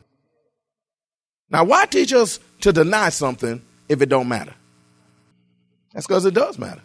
Now, 1.50 1.64
why 1.64 1.86
teach 1.86 2.12
us 2.12 2.40
to 2.60 2.72
deny 2.72 3.10
something 3.10 3.62
if 3.88 4.00
it 4.00 4.08
don't 4.08 4.28
matter? 4.28 4.54
That's 5.92 6.06
because 6.06 6.24
it 6.24 6.34
does 6.34 6.58
matter. 6.58 6.80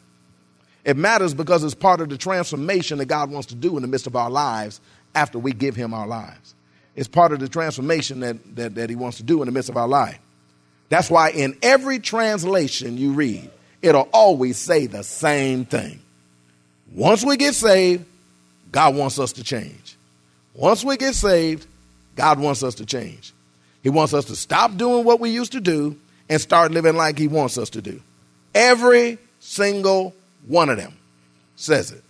It 0.84 0.98
matters 0.98 1.34
because 1.34 1.64
it's 1.64 1.76
part 1.76 2.02
of 2.02 2.10
the 2.10 2.18
transformation 2.18 2.98
that 2.98 3.06
God 3.06 3.32
wants 3.32 3.48
to 3.48 3.56
do 3.56 3.76
in 3.76 3.82
the 3.82 3.88
midst 3.88 4.08
of 4.08 4.16
our 4.16 4.30
lives 4.30 4.80
after 5.16 5.40
we 5.40 5.54
give 5.54 5.76
Him 5.76 5.94
our 5.94 6.08
lives. 6.08 6.56
It's 6.98 7.08
part 7.08 7.32
of 7.32 7.40
the 7.40 7.48
transformation 7.48 8.22
that, 8.22 8.56
that, 8.56 8.76
that 8.76 8.90
he 8.90 8.96
wants 8.96 9.18
to 9.18 9.24
do 9.24 9.42
in 9.44 9.46
the 9.46 9.52
midst 9.52 9.70
of 9.70 9.78
our 9.78 9.88
life. 9.88 10.18
That's 10.90 11.12
why 11.12 11.30
in 11.30 11.56
every 11.62 12.00
translation 12.00 12.98
you 12.98 13.14
read, 13.14 13.52
it'll 13.84 14.10
always 14.12 14.58
say 14.58 14.88
the 14.88 15.04
same 15.04 15.66
thing. 15.66 16.02
Once 16.92 17.24
we 17.24 17.38
get 17.38 17.54
saved, 17.54 18.04
God 18.72 18.96
wants 18.96 19.20
us 19.20 19.34
to 19.34 19.44
change. 19.44 19.96
Once 20.56 20.84
we 20.84 20.98
get 20.98 21.14
saved, 21.14 21.68
God 22.16 22.40
wants 22.40 22.64
us 22.64 22.76
to 22.76 22.86
change. 22.86 23.32
He 23.88 23.90
wants 23.90 24.14
us 24.14 24.26
to 24.26 24.36
stop 24.36 24.76
doing 24.76 25.06
what 25.06 25.22
we 25.22 25.30
used 25.30 25.54
to 25.54 25.62
do 25.62 25.96
and 26.28 26.42
start 26.42 26.74
living 26.74 26.98
like 26.98 27.18
He 27.18 27.30
wants 27.30 27.58
us 27.58 27.70
to 27.70 27.82
do. 27.82 28.02
Every 28.54 29.18
single 29.40 30.14
one 30.46 30.68
of 30.68 30.76
them 30.76 30.94
says 31.56 31.94
it. 31.94 32.04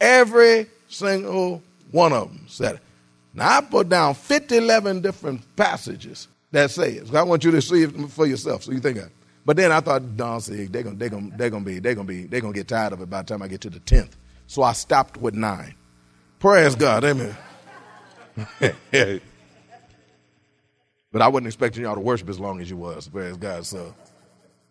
Every 0.00 0.68
single 0.88 1.64
one 1.90 2.12
of 2.12 2.28
them 2.28 2.44
said 2.46 2.76
it. 2.76 2.80
Now, 3.34 3.58
I 3.58 3.60
put 3.60 3.88
down 3.88 4.14
50, 4.14 4.56
11 4.56 5.00
different 5.00 5.56
passages 5.56 6.28
that 6.52 6.70
say 6.70 6.92
it. 6.92 7.08
So 7.08 7.16
I 7.16 7.24
want 7.24 7.42
you 7.42 7.50
to 7.50 7.60
see 7.60 7.82
it 7.82 7.90
for 8.10 8.24
yourself. 8.24 8.62
So 8.62 8.70
you 8.70 8.78
think 8.78 8.98
of 8.98 9.10
But 9.44 9.56
then 9.56 9.72
I 9.72 9.80
thought, 9.80 10.16
don't 10.16 10.40
see, 10.40 10.66
they're 10.66 10.84
going 10.84 10.96
they're 10.96 11.08
gonna, 11.08 11.30
they're 11.36 11.50
gonna 11.50 11.64
be, 11.64 11.80
they're 11.80 11.96
gonna 11.96 12.06
be, 12.06 12.26
they're 12.26 12.40
gonna 12.40 12.54
get 12.54 12.68
tired 12.68 12.92
of 12.92 13.00
it 13.00 13.10
by 13.10 13.22
the 13.22 13.26
time 13.26 13.42
I 13.42 13.48
get 13.48 13.62
to 13.62 13.70
the 13.70 13.80
10th. 13.80 14.12
So 14.46 14.62
I 14.62 14.74
stopped 14.74 15.16
with 15.16 15.34
nine. 15.34 15.74
Praise 16.38 16.76
God, 16.76 17.02
amen. 17.02 17.36
but 21.16 21.22
I 21.22 21.28
wasn't 21.28 21.46
expecting 21.46 21.82
y'all 21.82 21.94
to 21.94 22.00
worship 22.02 22.28
as 22.28 22.38
long 22.38 22.60
as 22.60 22.68
you 22.68 22.76
was, 22.76 23.08
praise 23.08 23.38
God. 23.38 23.64
So 23.64 23.94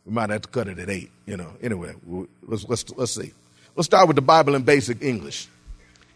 we 0.05 0.13
might 0.13 0.29
have 0.29 0.43
to 0.43 0.47
cut 0.47 0.67
it 0.67 0.77
at 0.77 0.91
eight, 0.91 1.09
you 1.25 1.37
know. 1.37 1.49
Anyway, 1.59 1.95
let's, 2.43 2.69
let's, 2.69 2.87
let's 2.91 3.13
see. 3.13 3.33
Let's 3.75 3.87
start 3.87 4.05
with 4.07 4.15
the 4.15 4.21
Bible 4.21 4.53
in 4.53 4.61
basic 4.61 5.01
English. 5.01 5.47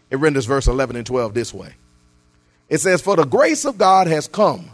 It 0.08 0.20
renders 0.20 0.46
verse 0.46 0.68
11 0.68 0.94
and 0.94 1.04
12 1.04 1.34
this 1.34 1.52
way. 1.52 1.74
It 2.68 2.78
says, 2.78 3.02
For 3.02 3.16
the 3.16 3.24
grace 3.24 3.64
of 3.64 3.76
God 3.76 4.06
has 4.06 4.28
come, 4.28 4.70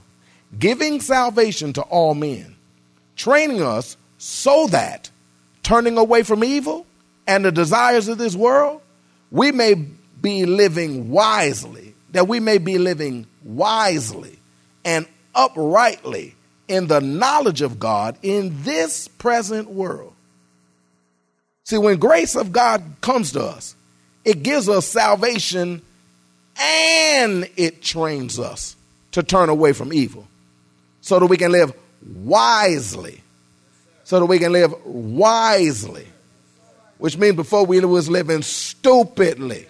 giving 0.58 1.00
salvation 1.00 1.72
to 1.72 1.82
all 1.84 2.14
men, 2.14 2.54
training 3.16 3.62
us 3.62 3.96
so 4.18 4.66
that, 4.66 5.08
turning 5.62 5.96
away 5.96 6.22
from 6.22 6.44
evil 6.44 6.84
and 7.26 7.46
the 7.46 7.50
desires 7.50 8.08
of 8.08 8.18
this 8.18 8.36
world, 8.36 8.82
we 9.30 9.52
may 9.52 9.72
be 9.72 10.44
living 10.44 11.08
wisely, 11.08 11.94
that 12.10 12.28
we 12.28 12.40
may 12.40 12.58
be 12.58 12.76
living 12.76 13.26
wisely 13.42 14.38
and 14.84 15.06
uprightly 15.36 16.34
in 16.66 16.88
the 16.88 17.00
knowledge 17.00 17.62
of 17.62 17.78
God 17.78 18.16
in 18.22 18.62
this 18.62 19.06
present 19.06 19.70
world. 19.70 20.14
See, 21.64 21.78
when 21.78 21.98
grace 21.98 22.34
of 22.34 22.52
God 22.52 22.82
comes 23.00 23.32
to 23.32 23.42
us, 23.42 23.74
it 24.24 24.42
gives 24.42 24.68
us 24.68 24.86
salvation 24.86 25.82
and 26.58 27.48
it 27.56 27.82
trains 27.82 28.38
us 28.38 28.76
to 29.12 29.22
turn 29.22 29.48
away 29.48 29.72
from 29.72 29.92
evil 29.92 30.26
so 31.00 31.18
that 31.18 31.26
we 31.26 31.36
can 31.36 31.52
live 31.52 31.72
wisely. 32.14 33.20
So 34.04 34.20
that 34.20 34.26
we 34.26 34.38
can 34.38 34.52
live 34.52 34.74
wisely. 34.84 36.06
Which 36.98 37.16
means 37.18 37.36
before 37.36 37.66
we 37.66 37.80
was 37.80 38.08
living 38.08 38.42
stupidly. 38.42 39.66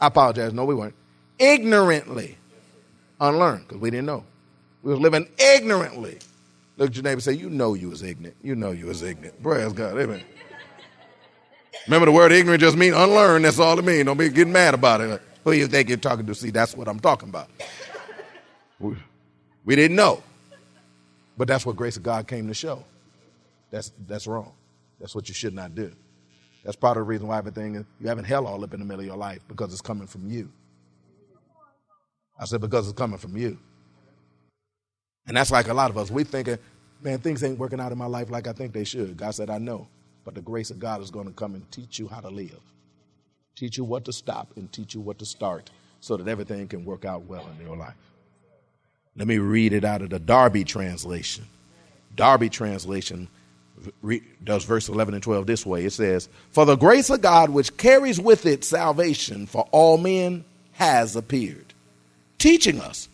I 0.00 0.06
apologize. 0.06 0.52
No, 0.52 0.64
we 0.64 0.74
weren't. 0.74 0.94
Ignorantly. 1.38 2.36
Unlearned 3.20 3.66
because 3.66 3.80
we 3.80 3.90
didn't 3.90 4.06
know. 4.06 4.24
We 4.82 4.92
was 4.92 5.00
living 5.00 5.28
ignorantly. 5.38 6.18
Look 6.76 6.90
at 6.90 6.96
your 6.96 7.02
neighbor 7.02 7.14
and 7.14 7.22
say, 7.22 7.32
You 7.32 7.50
know 7.50 7.74
you 7.74 7.90
was 7.90 8.02
ignorant. 8.02 8.36
You 8.42 8.54
know 8.54 8.70
you 8.70 8.86
was 8.86 9.02
ignorant. 9.02 9.42
Praise 9.42 9.72
God. 9.72 9.98
Amen. 9.98 10.22
Remember 11.86 12.06
the 12.06 12.12
word 12.12 12.32
ignorant 12.32 12.60
just 12.60 12.76
means 12.76 12.94
unlearned. 12.94 13.44
That's 13.44 13.58
all 13.58 13.78
it 13.78 13.84
means. 13.84 14.04
Don't 14.04 14.16
be 14.16 14.28
getting 14.28 14.52
mad 14.52 14.74
about 14.74 15.00
it. 15.00 15.20
Who 15.44 15.52
you 15.52 15.66
think 15.66 15.88
you're 15.88 15.98
talking 15.98 16.26
to? 16.26 16.34
See, 16.34 16.50
that's 16.50 16.76
what 16.76 16.88
I'm 16.88 17.00
talking 17.00 17.28
about. 17.28 17.48
We, 18.78 18.96
we 19.64 19.76
didn't 19.76 19.96
know. 19.96 20.22
But 21.36 21.48
that's 21.48 21.64
what 21.64 21.76
grace 21.76 21.96
of 21.96 22.02
God 22.02 22.26
came 22.26 22.48
to 22.48 22.54
show. 22.54 22.84
That's, 23.70 23.92
that's 24.06 24.26
wrong. 24.26 24.52
That's 25.00 25.14
what 25.14 25.28
you 25.28 25.34
should 25.34 25.54
not 25.54 25.74
do. 25.74 25.92
That's 26.64 26.76
part 26.76 26.98
of 26.98 27.02
the 27.02 27.08
reason 27.08 27.26
why 27.26 27.38
everything 27.38 27.76
is, 27.76 27.84
you 28.00 28.08
having 28.08 28.24
hell 28.24 28.46
all 28.46 28.62
up 28.62 28.74
in 28.74 28.80
the 28.80 28.84
middle 28.84 29.00
of 29.00 29.06
your 29.06 29.16
life 29.16 29.40
because 29.48 29.72
it's 29.72 29.80
coming 29.80 30.06
from 30.06 30.28
you. 30.28 30.50
I 32.38 32.44
said 32.44 32.60
because 32.60 32.88
it's 32.88 32.98
coming 32.98 33.18
from 33.18 33.36
you. 33.36 33.58
And 35.30 35.36
that's 35.36 35.52
like 35.52 35.68
a 35.68 35.74
lot 35.74 35.90
of 35.90 35.96
us. 35.96 36.10
We 36.10 36.24
thinking, 36.24 36.58
man, 37.02 37.20
things 37.20 37.44
ain't 37.44 37.56
working 37.56 37.78
out 37.78 37.92
in 37.92 37.98
my 37.98 38.06
life 38.06 38.30
like 38.30 38.48
I 38.48 38.52
think 38.52 38.72
they 38.72 38.82
should. 38.82 39.16
God 39.16 39.30
said, 39.30 39.48
I 39.48 39.58
know. 39.58 39.86
But 40.24 40.34
the 40.34 40.40
grace 40.40 40.72
of 40.72 40.80
God 40.80 41.00
is 41.02 41.12
going 41.12 41.28
to 41.28 41.32
come 41.32 41.54
and 41.54 41.70
teach 41.70 42.00
you 42.00 42.08
how 42.08 42.18
to 42.18 42.28
live, 42.28 42.58
teach 43.54 43.78
you 43.78 43.84
what 43.84 44.04
to 44.06 44.12
stop, 44.12 44.48
and 44.56 44.72
teach 44.72 44.92
you 44.92 45.00
what 45.00 45.20
to 45.20 45.24
start 45.24 45.70
so 46.00 46.16
that 46.16 46.26
everything 46.26 46.66
can 46.66 46.84
work 46.84 47.04
out 47.04 47.26
well 47.26 47.48
in 47.56 47.64
your 47.64 47.76
life. 47.76 47.94
Let 49.14 49.28
me 49.28 49.38
read 49.38 49.72
it 49.72 49.84
out 49.84 50.02
of 50.02 50.10
the 50.10 50.18
Darby 50.18 50.64
translation. 50.64 51.46
Darby 52.16 52.48
translation 52.48 53.28
does 54.42 54.64
verse 54.64 54.88
11 54.88 55.14
and 55.14 55.22
12 55.22 55.46
this 55.46 55.64
way 55.64 55.84
it 55.84 55.92
says, 55.92 56.28
For 56.50 56.66
the 56.66 56.74
grace 56.74 57.08
of 57.08 57.20
God, 57.20 57.50
which 57.50 57.76
carries 57.76 58.20
with 58.20 58.46
it 58.46 58.64
salvation 58.64 59.46
for 59.46 59.68
all 59.70 59.96
men, 59.96 60.44
has 60.72 61.14
appeared, 61.14 61.72
teaching 62.36 62.80
us 62.80 63.08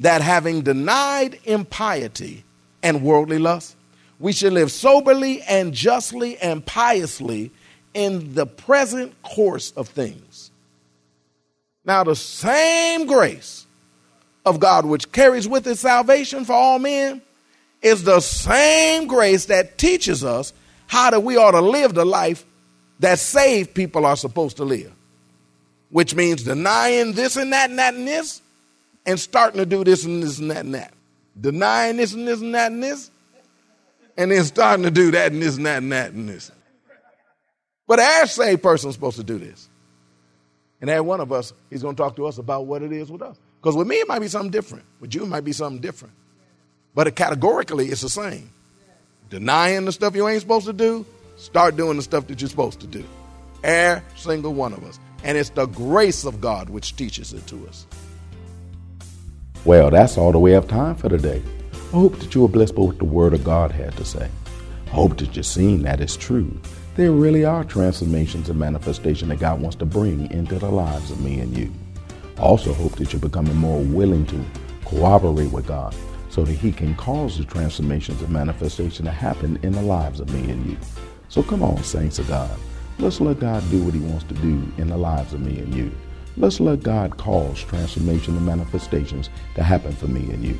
that 0.00 0.22
having 0.22 0.62
denied 0.62 1.38
impiety 1.44 2.42
and 2.82 3.02
worldly 3.02 3.38
lust, 3.38 3.76
we 4.18 4.32
should 4.32 4.52
live 4.52 4.72
soberly 4.72 5.42
and 5.42 5.72
justly 5.72 6.36
and 6.38 6.64
piously 6.64 7.50
in 7.94 8.34
the 8.34 8.46
present 8.46 9.14
course 9.22 9.72
of 9.72 9.88
things. 9.88 10.50
Now, 11.84 12.04
the 12.04 12.16
same 12.16 13.06
grace 13.06 13.66
of 14.44 14.58
God 14.58 14.86
which 14.86 15.12
carries 15.12 15.46
with 15.46 15.66
it 15.66 15.76
salvation 15.76 16.44
for 16.44 16.54
all 16.54 16.78
men 16.78 17.20
is 17.82 18.02
the 18.02 18.20
same 18.20 19.06
grace 19.06 19.46
that 19.46 19.78
teaches 19.78 20.24
us 20.24 20.52
how 20.86 21.10
that 21.10 21.20
we 21.20 21.36
ought 21.36 21.52
to 21.52 21.60
live 21.60 21.94
the 21.94 22.04
life 22.04 22.44
that 23.00 23.18
saved 23.18 23.74
people 23.74 24.06
are 24.06 24.16
supposed 24.16 24.58
to 24.58 24.64
live. 24.64 24.92
Which 25.90 26.14
means 26.14 26.42
denying 26.42 27.12
this 27.12 27.36
and 27.36 27.52
that 27.52 27.70
and 27.70 27.78
that 27.78 27.94
and 27.94 28.06
this 28.06 28.40
and 29.06 29.18
starting 29.18 29.58
to 29.58 29.66
do 29.66 29.84
this 29.84 30.04
and 30.04 30.22
this 30.22 30.38
and 30.38 30.50
that 30.50 30.64
and 30.64 30.74
that. 30.74 30.92
Denying 31.40 31.96
this 31.96 32.12
and 32.12 32.26
this 32.26 32.40
and 32.40 32.54
that 32.54 32.72
and 32.72 32.82
this 32.82 33.10
and 34.16 34.30
then 34.30 34.44
starting 34.44 34.84
to 34.84 34.90
do 34.90 35.10
that 35.12 35.32
and 35.32 35.40
this 35.40 35.56
and 35.56 35.66
that 35.66 35.78
and 35.78 35.92
that 35.92 36.12
and 36.12 36.28
this. 36.28 36.52
But 37.86 38.00
as 38.00 38.32
saved 38.32 38.62
person 38.62 38.90
is 38.90 38.94
supposed 38.94 39.16
to 39.16 39.24
do 39.24 39.38
this. 39.38 39.68
And 40.80 40.88
every 40.88 41.00
one 41.02 41.20
of 41.20 41.32
us, 41.32 41.52
he's 41.70 41.82
going 41.82 41.96
to 41.96 42.02
talk 42.02 42.16
to 42.16 42.26
us 42.26 42.38
about 42.38 42.66
what 42.66 42.82
it 42.82 42.92
is 42.92 43.10
with 43.10 43.22
us. 43.22 43.36
Because 43.60 43.76
with 43.76 43.86
me, 43.86 43.96
it 43.96 44.08
might 44.08 44.20
be 44.20 44.28
something 44.28 44.50
different. 44.50 44.84
With 45.00 45.14
you, 45.14 45.22
it 45.24 45.28
might 45.28 45.44
be 45.44 45.52
something 45.52 45.80
different. 45.80 46.14
But 46.94 47.06
it, 47.06 47.16
categorically, 47.16 47.88
it's 47.88 48.00
the 48.00 48.08
same. 48.08 48.50
Denying 49.28 49.84
the 49.84 49.92
stuff 49.92 50.14
you 50.14 50.26
ain't 50.28 50.40
supposed 50.40 50.66
to 50.66 50.72
do, 50.72 51.04
start 51.36 51.76
doing 51.76 51.96
the 51.96 52.02
stuff 52.02 52.26
that 52.28 52.40
you're 52.40 52.48
supposed 52.48 52.80
to 52.80 52.86
do. 52.86 53.04
Every 53.62 54.02
single 54.16 54.54
one 54.54 54.72
of 54.72 54.84
us. 54.84 54.98
And 55.22 55.36
it's 55.36 55.50
the 55.50 55.66
grace 55.66 56.24
of 56.24 56.40
God 56.40 56.70
which 56.70 56.96
teaches 56.96 57.32
it 57.32 57.46
to 57.48 57.68
us. 57.68 57.86
Well, 59.66 59.90
that's 59.90 60.16
all 60.16 60.32
the 60.32 60.38
we 60.38 60.52
have 60.52 60.66
time 60.66 60.94
for 60.94 61.10
today. 61.10 61.42
I 61.72 61.76
hope 61.90 62.18
that 62.20 62.34
you 62.34 62.40
were 62.40 62.48
blessed 62.48 62.74
by 62.74 62.82
what 62.82 62.98
the 62.98 63.04
Word 63.04 63.34
of 63.34 63.44
God 63.44 63.70
had 63.70 63.94
to 63.98 64.06
say. 64.06 64.30
I 64.86 64.90
hope 64.90 65.18
that 65.18 65.36
you've 65.36 65.44
seen 65.44 65.82
that 65.82 66.00
it's 66.00 66.16
true. 66.16 66.58
There 66.96 67.12
really 67.12 67.44
are 67.44 67.62
transformations 67.62 68.48
and 68.48 68.58
manifestation 68.58 69.28
that 69.28 69.38
God 69.38 69.60
wants 69.60 69.76
to 69.76 69.84
bring 69.84 70.30
into 70.30 70.58
the 70.58 70.70
lives 70.70 71.10
of 71.10 71.20
me 71.20 71.40
and 71.40 71.54
you. 71.54 71.70
I 72.38 72.40
also 72.40 72.72
hope 72.72 72.96
that 72.96 73.12
you're 73.12 73.20
becoming 73.20 73.54
more 73.54 73.82
willing 73.82 74.24
to 74.26 74.44
cooperate 74.86 75.52
with 75.52 75.66
God 75.66 75.94
so 76.30 76.42
that 76.42 76.54
He 76.54 76.72
can 76.72 76.94
cause 76.94 77.36
the 77.36 77.44
transformations 77.44 78.22
and 78.22 78.30
manifestation 78.30 79.04
to 79.04 79.12
happen 79.12 79.58
in 79.62 79.72
the 79.72 79.82
lives 79.82 80.20
of 80.20 80.32
me 80.32 80.50
and 80.50 80.70
you. 80.70 80.78
So 81.28 81.42
come 81.42 81.62
on, 81.62 81.84
saints 81.84 82.18
of 82.18 82.28
God. 82.28 82.58
Let's 82.98 83.20
let 83.20 83.40
God 83.40 83.62
do 83.70 83.82
what 83.84 83.92
He 83.92 84.00
wants 84.00 84.24
to 84.24 84.34
do 84.34 84.72
in 84.78 84.88
the 84.88 84.96
lives 84.96 85.34
of 85.34 85.40
me 85.42 85.58
and 85.58 85.74
you. 85.74 85.92
Let's 86.36 86.60
let 86.60 86.82
God 86.82 87.16
cause 87.16 87.62
transformation 87.62 88.36
and 88.36 88.44
manifestations 88.46 89.30
to 89.56 89.62
happen 89.62 89.92
for 89.92 90.06
me 90.06 90.20
and 90.32 90.44
you. 90.44 90.58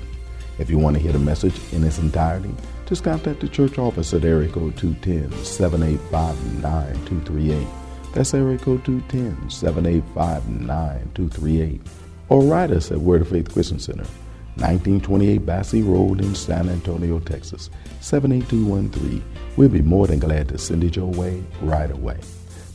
If 0.59 0.69
you 0.69 0.79
want 0.79 0.97
to 0.97 1.03
hear 1.03 1.13
the 1.13 1.19
message 1.19 1.55
in 1.73 1.85
its 1.85 1.99
entirety, 1.99 2.55
just 2.87 3.05
contact 3.05 3.41
the 3.41 3.49
church 3.49 3.79
office 3.79 4.13
at 4.13 4.25
area 4.25 4.51
code 4.51 4.77
210-785-9238. 4.77 7.67
That's 8.13 8.35
area 8.35 8.59
code 8.59 8.83
210-785-9238. 8.85 11.81
Or 12.29 12.43
write 12.43 12.73
us 12.73 12.91
at 12.91 12.99
Word 12.99 13.23
of 13.23 13.29
Faith 13.29 13.53
Christian 13.53 13.79
Center, 13.79 14.05
1928 14.57 15.47
Basse 15.47 15.75
Road 15.75 16.21
in 16.21 16.35
San 16.35 16.69
Antonio, 16.69 17.21
Texas, 17.21 17.71
78213. 18.01 19.23
We'll 19.57 19.69
be 19.69 19.83
more 19.83 20.09
than 20.09 20.19
glad 20.19 20.49
to 20.49 20.59
send 20.59 20.83
it 20.85 20.97
your 20.97 21.07
way 21.07 21.43
right 21.63 21.91
away. 21.91 22.19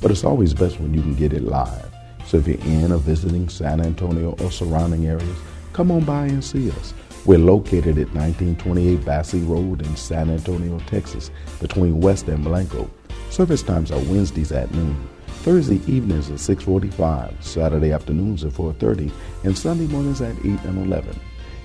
But 0.02 0.12
it's 0.12 0.24
always 0.24 0.54
best 0.54 0.80
when 0.80 0.94
you 0.94 1.02
can 1.02 1.16
get 1.16 1.34
it 1.34 1.44
live. 1.44 1.95
If 2.36 2.50
you're 2.50 2.58
in 2.58 2.92
or 2.92 2.98
visiting 2.98 3.48
San 3.48 3.80
Antonio 3.80 4.36
or 4.42 4.52
surrounding 4.52 5.06
areas, 5.06 5.38
come 5.72 5.90
on 5.90 6.04
by 6.04 6.26
and 6.26 6.44
see 6.44 6.70
us. 6.70 6.94
We're 7.24 7.40
located 7.40 7.98
at 7.98 8.14
1928 8.14 9.06
Basse 9.06 9.36
Road 9.36 9.82
in 9.82 9.96
San 9.96 10.30
Antonio, 10.30 10.78
Texas, 10.80 11.32
between 11.62 12.02
West 12.02 12.28
and 12.28 12.44
Blanco. 12.44 12.90
Service 13.30 13.64
times 13.64 13.90
are 13.90 14.00
Wednesdays 14.00 14.52
at 14.52 14.70
noon, 14.74 15.08
Thursday 15.44 15.80
evenings 15.88 16.30
at 16.30 16.42
6:45, 16.42 17.34
Saturday 17.40 17.94
afternoons 17.94 18.44
at 18.44 18.52
4:30, 18.52 19.14
and 19.46 19.58
Sunday 19.58 19.88
mornings 19.88 20.20
at 20.20 20.36
8 20.44 20.60
and 20.66 20.86
11. 20.86 21.18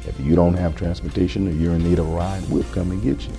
If 0.07 0.21
you 0.21 0.37
don't 0.37 0.55
have 0.55 0.77
transportation 0.77 1.49
or 1.49 1.51
you're 1.51 1.75
in 1.75 1.83
need 1.83 1.99
of 1.99 2.07
a 2.07 2.13
ride, 2.13 2.49
we'll 2.49 2.63
come 2.73 2.93
and 2.93 3.03
get 3.03 3.27
you. 3.27 3.33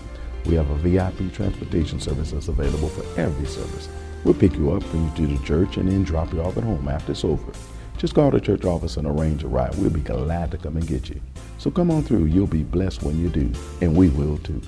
We 0.47 0.55
have 0.55 0.69
a 0.69 0.75
VIP 0.75 1.31
transportation 1.31 2.01
service 2.01 2.31
that's 2.31 2.49
available 2.49 2.89
for 2.89 3.05
every 3.17 3.45
service. 3.45 3.87
We'll 4.23 4.33
pick 4.33 4.53
you 4.55 4.71
up, 4.71 4.83
bring 4.91 5.05
you 5.05 5.27
to 5.27 5.37
the 5.37 5.45
church, 5.45 5.77
and 5.77 5.89
then 5.89 6.03
drop 6.03 6.31
you 6.33 6.41
off 6.41 6.57
at 6.57 6.63
home 6.63 6.87
after 6.87 7.11
it's 7.11 7.23
over. 7.23 7.51
Just 7.97 8.15
call 8.15 8.31
the 8.31 8.39
church 8.39 8.65
office 8.65 8.97
and 8.97 9.07
arrange 9.07 9.43
a 9.43 9.47
ride. 9.47 9.75
We'll 9.75 9.89
be 9.89 10.01
glad 10.01 10.51
to 10.51 10.57
come 10.57 10.77
and 10.77 10.87
get 10.87 11.09
you. 11.09 11.21
So 11.57 11.69
come 11.69 11.91
on 11.91 12.03
through. 12.03 12.25
You'll 12.25 12.47
be 12.47 12.63
blessed 12.63 13.03
when 13.03 13.19
you 13.19 13.29
do, 13.29 13.51
and 13.81 13.95
we 13.95 14.09
will 14.09 14.37
too. 14.39 14.61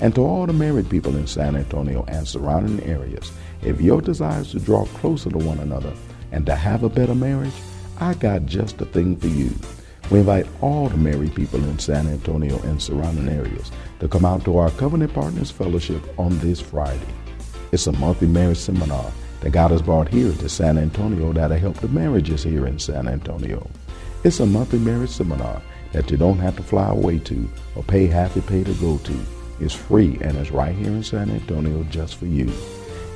And 0.00 0.14
to 0.14 0.20
all 0.20 0.46
the 0.46 0.52
married 0.52 0.88
people 0.88 1.16
in 1.16 1.26
San 1.26 1.56
Antonio 1.56 2.04
and 2.06 2.26
surrounding 2.26 2.80
areas, 2.88 3.32
if 3.62 3.80
your 3.80 4.00
desire 4.00 4.42
is 4.42 4.52
to 4.52 4.60
draw 4.60 4.84
closer 4.86 5.30
to 5.30 5.38
one 5.38 5.58
another 5.58 5.92
and 6.30 6.46
to 6.46 6.54
have 6.54 6.84
a 6.84 6.88
better 6.88 7.14
marriage, 7.14 7.54
I 7.98 8.14
got 8.14 8.46
just 8.46 8.78
the 8.78 8.86
thing 8.86 9.16
for 9.16 9.26
you. 9.26 9.50
We 10.10 10.20
invite 10.20 10.46
all 10.60 10.88
the 10.88 10.96
married 10.96 11.34
people 11.34 11.62
in 11.64 11.78
San 11.78 12.06
Antonio 12.06 12.60
and 12.62 12.80
surrounding 12.80 13.28
areas 13.28 13.72
to 13.98 14.08
come 14.08 14.24
out 14.24 14.44
to 14.44 14.56
our 14.56 14.70
Covenant 14.70 15.12
Partners 15.12 15.50
Fellowship 15.50 16.02
on 16.18 16.38
this 16.38 16.60
Friday. 16.60 17.00
It's 17.70 17.86
a 17.86 17.92
monthly 17.92 18.28
marriage 18.28 18.58
seminar 18.58 19.12
that 19.40 19.50
God 19.50 19.70
has 19.72 19.82
brought 19.82 20.08
here 20.08 20.32
to 20.32 20.48
San 20.48 20.78
Antonio 20.78 21.34
that'll 21.34 21.58
help 21.58 21.76
the 21.76 21.88
marriages 21.88 22.42
here 22.42 22.66
in 22.66 22.78
San 22.78 23.06
Antonio. 23.06 23.68
It's 24.24 24.40
a 24.40 24.46
monthly 24.46 24.78
marriage 24.78 25.10
seminar 25.10 25.60
that 25.92 26.10
you 26.10 26.16
don't 26.16 26.38
have 26.38 26.56
to 26.56 26.62
fly 26.62 26.88
away 26.88 27.18
to 27.20 27.48
or 27.76 27.82
pay 27.82 28.06
half 28.06 28.32
the 28.32 28.40
pay 28.40 28.64
to 28.64 28.72
go 28.74 28.96
to. 28.98 29.20
It's 29.60 29.74
free 29.74 30.18
and 30.22 30.36
it's 30.38 30.50
right 30.50 30.74
here 30.74 30.88
in 30.88 31.02
San 31.02 31.30
Antonio 31.30 31.84
just 31.84 32.16
for 32.16 32.26
you. 32.26 32.50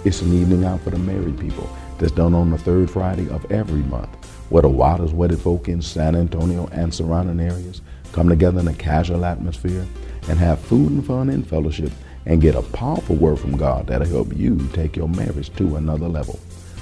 It's 0.04 0.20
an 0.20 0.34
evening 0.34 0.64
out 0.64 0.82
for 0.82 0.90
the 0.90 0.98
married 0.98 1.40
people 1.40 1.74
that's 1.98 2.12
done 2.12 2.34
on 2.34 2.50
the 2.50 2.58
third 2.58 2.90
Friday 2.90 3.30
of 3.30 3.50
every 3.50 3.82
month, 3.82 4.10
where 4.50 4.62
the 4.62 4.68
wildest 4.68 5.14
wedded 5.14 5.40
folk 5.40 5.68
in 5.68 5.80
San 5.80 6.14
Antonio 6.14 6.68
and 6.72 6.92
surrounding 6.92 7.40
areas 7.40 7.80
come 8.12 8.28
together 8.28 8.60
in 8.60 8.68
a 8.68 8.74
casual 8.74 9.24
atmosphere 9.24 9.86
and 10.28 10.38
have 10.38 10.60
food 10.60 10.90
and 10.90 11.06
fun 11.06 11.30
and 11.30 11.46
fellowship 11.46 11.90
and 12.26 12.40
get 12.40 12.54
a 12.54 12.62
powerful 12.62 13.16
word 13.16 13.38
from 13.38 13.56
God 13.56 13.86
that'll 13.86 14.06
help 14.06 14.36
you 14.36 14.58
take 14.72 14.96
your 14.96 15.08
marriage 15.08 15.54
to 15.56 15.76
another 15.76 16.08
level. 16.08 16.38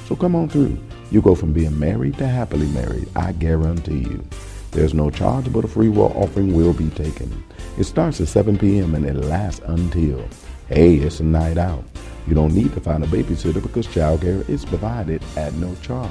So 0.06 0.16
come 0.16 0.34
on 0.34 0.48
through. 0.48 0.78
You 1.10 1.22
go 1.22 1.34
from 1.34 1.52
being 1.52 1.78
married 1.78 2.18
to 2.18 2.26
happily 2.26 2.66
married. 2.68 3.08
I 3.16 3.32
guarantee 3.32 4.00
you. 4.00 4.24
There's 4.72 4.94
no 4.94 5.10
charge, 5.10 5.52
but 5.52 5.64
a 5.64 5.68
free 5.68 5.88
will 5.88 6.12
offering 6.16 6.52
will 6.52 6.72
be 6.72 6.90
taken. 6.90 7.44
It 7.78 7.84
starts 7.84 8.20
at 8.20 8.28
7 8.28 8.58
p.m. 8.58 8.94
and 8.94 9.04
it 9.04 9.16
lasts 9.16 9.60
until. 9.66 10.28
Hey, 10.68 10.96
it's 10.96 11.20
a 11.20 11.24
night 11.24 11.58
out. 11.58 11.84
You 12.26 12.34
don't 12.34 12.54
need 12.54 12.72
to 12.74 12.80
find 12.80 13.02
a 13.02 13.06
babysitter 13.08 13.60
because 13.60 13.88
childcare 13.88 14.48
is 14.48 14.64
provided 14.64 15.22
at 15.36 15.54
no 15.54 15.74
charge. 15.82 16.10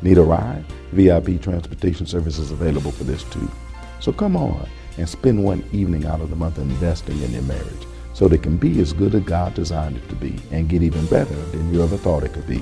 Need 0.00 0.16
a 0.16 0.22
ride? 0.22 0.64
VIP 0.92 1.42
transportation 1.42 2.06
service 2.06 2.38
is 2.38 2.52
available 2.52 2.90
for 2.90 3.04
this 3.04 3.24
too. 3.24 3.50
So 4.00 4.12
come 4.12 4.36
on 4.36 4.66
and 4.96 5.08
spend 5.08 5.44
one 5.44 5.62
evening 5.72 6.06
out 6.06 6.22
of 6.22 6.30
the 6.30 6.36
month 6.36 6.58
investing 6.58 7.20
in 7.22 7.32
your 7.32 7.42
marriage 7.42 7.86
so 8.20 8.28
that 8.28 8.34
it 8.36 8.42
can 8.42 8.58
be 8.58 8.80
as 8.80 8.92
good 8.92 9.14
as 9.14 9.22
God 9.22 9.54
designed 9.54 9.96
it 9.96 10.06
to 10.10 10.14
be 10.14 10.38
and 10.50 10.68
get 10.68 10.82
even 10.82 11.06
better 11.06 11.34
than 11.34 11.72
you 11.72 11.82
ever 11.82 11.96
thought 11.96 12.22
it 12.22 12.34
could 12.34 12.46
be. 12.46 12.58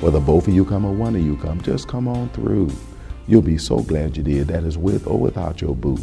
Whether 0.00 0.18
both 0.18 0.48
of 0.48 0.54
you 0.54 0.64
come 0.64 0.84
or 0.84 0.92
one 0.92 1.14
of 1.14 1.22
you 1.22 1.36
come, 1.36 1.60
just 1.60 1.86
come 1.86 2.08
on 2.08 2.28
through. 2.30 2.72
You'll 3.28 3.40
be 3.40 3.56
so 3.56 3.78
glad 3.78 4.16
you 4.16 4.24
did. 4.24 4.48
That 4.48 4.64
is 4.64 4.76
with 4.76 5.06
or 5.06 5.16
without 5.16 5.60
your 5.60 5.76
boo. 5.76 5.96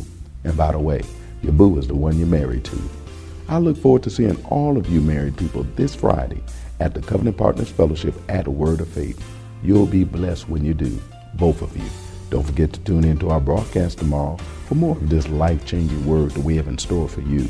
And 0.46 0.56
by 0.56 0.72
the 0.72 0.80
way, 0.80 1.02
your 1.42 1.52
boo 1.52 1.78
is 1.80 1.86
the 1.86 1.94
one 1.94 2.18
you're 2.18 2.30
married 2.30 2.64
to. 2.64 2.82
I 3.50 3.58
look 3.58 3.76
forward 3.76 4.04
to 4.04 4.10
seeing 4.10 4.42
all 4.46 4.78
of 4.78 4.88
you 4.88 5.02
married 5.02 5.36
people 5.36 5.64
this 5.76 5.94
Friday 5.94 6.42
at 6.80 6.94
the 6.94 7.02
Covenant 7.02 7.36
Partners 7.36 7.70
Fellowship 7.70 8.16
at 8.30 8.48
Word 8.48 8.80
of 8.80 8.88
Faith. 8.88 9.22
You'll 9.64 9.86
be 9.86 10.06
blessed 10.06 10.48
when 10.48 10.64
you 10.64 10.74
do, 10.74 10.98
both 11.34 11.62
of 11.62 11.76
you. 11.76 11.90
Don't 12.30 12.46
forget 12.46 12.72
to 12.72 12.80
tune 12.80 13.04
in 13.04 13.20
to 13.20 13.32
our 13.32 13.42
broadcast 13.42 13.98
tomorrow 13.98 14.38
for 14.66 14.76
more 14.76 14.96
of 14.96 15.10
this 15.10 15.28
life 15.28 15.66
changing 15.66 16.06
word 16.06 16.32
that 16.32 16.46
we 16.46 16.56
have 16.56 16.70
in 16.70 16.78
store 16.78 17.10
for 17.10 17.20
you. 17.20 17.50